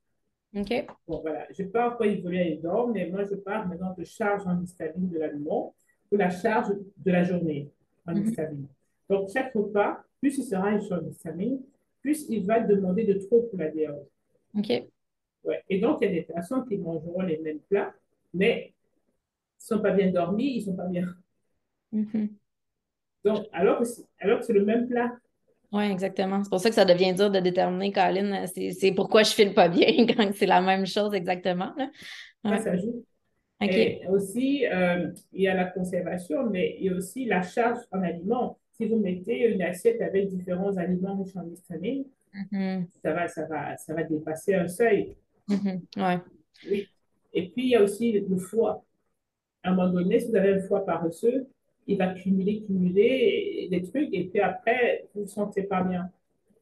OK. 0.57 0.87
Bon, 1.07 1.21
voilà. 1.21 1.47
Je 1.51 1.63
pas 1.63 1.93
quoi 1.93 2.09
il 2.09 2.23
voulait 2.23 2.41
aller 2.41 2.57
dormir, 2.57 3.07
mais 3.07 3.11
moi, 3.11 3.25
je 3.25 3.37
parle 3.37 3.69
maintenant 3.69 3.95
de 3.97 4.05
charge 4.05 4.47
en 4.47 4.61
histamine 4.61 5.09
de 5.09 5.19
l'aliment 5.19 5.75
ou 6.11 6.17
la 6.17 6.31
charge 6.31 6.73
de 6.97 7.11
la 7.11 7.23
journée 7.23 7.71
en 8.07 8.15
mm-hmm. 8.15 8.29
histamine. 8.29 8.67
Donc, 9.09 9.31
chaque 9.33 9.53
repas, 9.55 10.03
plus 10.21 10.37
il 10.39 10.45
sera 10.45 10.73
une 10.73 10.83
charge 10.83 11.07
histamine, 11.07 11.61
plus 12.03 12.27
il 12.29 12.47
va 12.47 12.59
demander 12.59 13.05
de 13.05 13.15
trop 13.15 13.43
pour 13.43 13.59
la 13.61 13.69
déose. 13.71 14.09
OK. 14.57 14.69
Ouais. 15.45 15.63
Et 15.69 15.79
donc, 15.79 15.99
il 16.01 16.07
y 16.07 16.09
a 16.09 16.13
des 16.15 16.23
personnes 16.23 16.67
qui 16.67 16.79
mangeront 16.79 17.23
les 17.23 17.39
mêmes 17.39 17.61
plats, 17.61 17.95
mais 18.35 18.73
ils 18.73 19.73
ne 19.73 19.77
sont 19.77 19.83
pas 19.83 19.93
bien 19.93 20.11
dormis, 20.11 20.57
ils 20.57 20.61
ne 20.61 20.65
sont 20.65 20.77
pas 20.77 20.87
bien. 20.87 21.07
Mm-hmm. 21.95 22.29
Donc, 23.25 23.47
alors 23.53 23.81
que 23.81 23.87
c'est 24.43 24.53
le 24.53 24.65
même 24.65 24.87
plat, 24.89 25.13
oui, 25.73 25.85
exactement. 25.85 26.43
C'est 26.43 26.51
pour 26.51 26.59
ça 26.59 26.69
que 26.69 26.75
ça 26.75 26.85
devient 26.85 27.15
dur 27.15 27.31
de 27.31 27.39
déterminer, 27.39 27.93
Colin, 27.93 28.47
c'est 28.47 28.93
pourquoi 28.93 29.23
je 29.23 29.33
file 29.33 29.55
pas 29.55 29.69
bien 29.69 29.87
quand 30.07 30.31
c'est 30.35 30.47
la 30.47 30.61
même 30.61 30.87
chose 30.87 31.15
exactement. 31.15 31.73
Là. 32.45 32.59
ça 32.59 32.77
joue. 32.77 33.05
Et 33.61 34.01
aussi, 34.09 34.67
euh, 34.67 35.11
il 35.33 35.43
y 35.43 35.49
a 35.49 35.55
la 35.55 35.67
conservation, 35.67 36.49
mais 36.49 36.77
il 36.79 36.87
y 36.87 36.89
a 36.89 36.95
aussi 36.95 37.27
la 37.27 37.43
charge 37.43 37.79
en 37.93 38.03
aliments. 38.03 38.59
Si 38.73 38.87
vous 38.87 38.97
mettez 38.97 39.53
une 39.53 39.61
assiette 39.61 40.01
avec 40.01 40.29
différents 40.29 40.77
aliments 40.79 41.23
riches 41.23 41.37
en 41.37 41.47
histamine, 41.47 42.05
mm-hmm. 42.35 42.87
ça, 43.03 43.13
va, 43.13 43.29
ça, 43.29 43.47
va, 43.47 43.77
ça 43.77 43.95
va 43.95 44.03
dépasser 44.03 44.55
un 44.55 44.67
seuil. 44.67 45.15
Mm-hmm. 45.49 46.21
Oui. 46.69 46.89
Et 47.35 47.51
puis, 47.51 47.65
il 47.65 47.69
y 47.69 47.77
a 47.77 47.83
aussi 47.83 48.13
le 48.13 48.39
foie. 48.39 48.83
À 49.63 49.71
un 49.71 49.75
moment 49.75 49.93
donné, 49.93 50.19
si 50.19 50.31
vous 50.31 50.37
avez 50.37 50.55
un 50.55 50.61
foie 50.61 50.87
paresseux, 50.87 51.47
il 51.91 51.99
va 51.99 52.15
cumuler, 52.15 52.63
cumuler 52.63 53.69
des 53.71 53.83
trucs, 53.83 54.09
et 54.13 54.29
puis 54.29 54.41
après, 54.41 55.09
vous 55.13 55.21
ne 55.21 55.25
vous 55.27 55.31
sentez 55.31 55.65
pas 55.65 55.83
bien. 55.83 56.09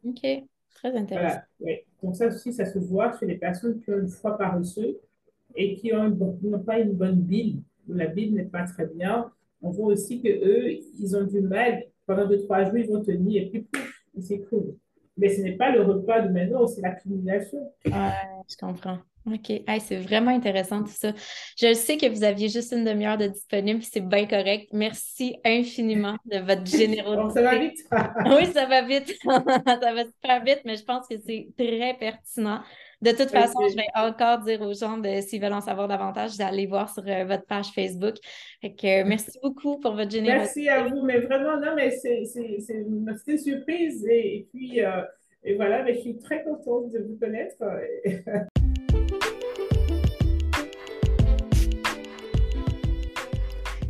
OK, 0.05 0.27
très 0.75 0.97
intéressant. 0.97 1.41
Donc 2.03 2.17
ça 2.17 2.29
aussi, 2.29 2.53
ça 2.53 2.65
se 2.65 2.79
voit 2.79 3.13
chez 3.19 3.27
les 3.27 3.37
personnes 3.37 3.81
qui 3.81 3.91
ont 3.91 3.99
une 3.99 4.09
foi 4.09 4.39
paresseuse 4.39 4.97
et 5.55 5.75
qui 5.75 5.93
n'ont 5.93 6.65
pas 6.65 6.79
une 6.79 6.93
bonne 6.93 7.21
bile, 7.21 7.61
où 7.89 7.95
la 7.95 8.07
bile 8.07 8.35
n'est 8.35 8.45
pas 8.45 8.65
très 8.65 8.87
bien. 8.87 9.31
On 9.61 9.71
voit 9.71 9.93
aussi 9.93 10.23
qu'eux, 10.23 10.71
ils 10.71 11.17
ont 11.17 11.25
du 11.25 11.41
mal, 11.41 11.85
pendant 12.07 12.27
deux, 12.27 12.39
trois 12.39 12.65
jours, 12.65 12.79
ils 12.79 12.89
vont 12.89 13.03
tenir, 13.03 13.43
et 13.43 13.51
puis 13.51 13.63
pouf, 13.63 14.05
ils 14.15 14.23
s'écroulent. 14.23 14.77
Mais 15.17 15.29
ce 15.29 15.43
n'est 15.43 15.57
pas 15.57 15.73
le 15.73 15.83
repas 15.83 16.23
de 16.23 16.33
maintenant, 16.33 16.67
c'est 16.69 16.81
l'accumulation. 16.81 17.71
Ouais, 17.85 17.93
je 18.49 18.57
comprends. 18.57 18.99
OK. 19.35 19.53
c'est 19.81 19.97
vraiment 19.97 20.31
intéressant 20.31 20.83
tout 20.83 20.93
ça. 20.93 21.13
Je 21.61 21.75
sais 21.75 21.97
que 21.97 22.07
vous 22.07 22.25
aviez 22.25 22.49
juste 22.49 22.73
une 22.73 22.85
demi-heure 22.85 23.19
de 23.19 23.27
disponible, 23.27 23.83
c'est 23.83 24.07
bien 24.07 24.27
correct. 24.27 24.69
Merci 24.73 25.37
infiniment 25.45 26.17
de 26.27 26.39
votre 26.39 26.67
générosité. 26.67 27.35
ça 27.35 27.43
va 27.43 27.59
vite. 27.59 27.79
oui, 28.37 28.47
ça 28.53 28.67
va 28.67 28.83
vite. 28.83 29.19
ça 29.25 29.95
va 29.95 30.05
super 30.05 30.45
vite, 30.45 30.61
mais 30.65 30.77
je 30.77 30.85
pense 30.85 31.07
que 31.09 31.17
c'est 31.25 31.49
très 31.57 31.97
pertinent. 31.99 32.61
De 33.01 33.13
toute 33.13 33.31
façon, 33.31 33.61
je 33.71 33.77
vais 33.77 33.87
encore 33.95 34.39
dire 34.39 34.61
aux 34.61 34.75
gens 34.75 34.99
de 34.99 35.21
s'ils 35.21 35.41
veulent 35.41 35.53
en 35.53 35.61
savoir 35.61 35.87
davantage, 35.87 36.37
d'aller 36.37 36.67
voir 36.67 36.93
sur 36.93 37.05
euh, 37.07 37.25
votre 37.25 37.47
page 37.47 37.69
Facebook. 37.69 38.17
Fait 38.61 38.75
que, 38.75 39.05
merci 39.05 39.39
beaucoup 39.41 39.79
pour 39.79 39.95
votre 39.95 40.11
générosité. 40.11 40.63
Merci 40.65 40.69
à 40.69 40.83
vous, 40.89 41.03
mais 41.03 41.21
vraiment, 41.21 41.61
non, 41.61 41.75
mais 41.77 41.91
c'est 41.91 42.25
une 42.69 43.05
petite 43.05 43.41
surprise. 43.41 44.05
Et, 44.11 44.49
puis, 44.53 44.85
euh, 44.85 45.03
et 45.45 45.55
voilà, 45.55 45.85
mais 45.85 45.95
je 45.95 46.01
suis 46.01 46.19
très 46.19 46.43
contente 46.43 46.91
de 46.91 46.99
vous 46.99 47.17
connaître. 47.21 47.55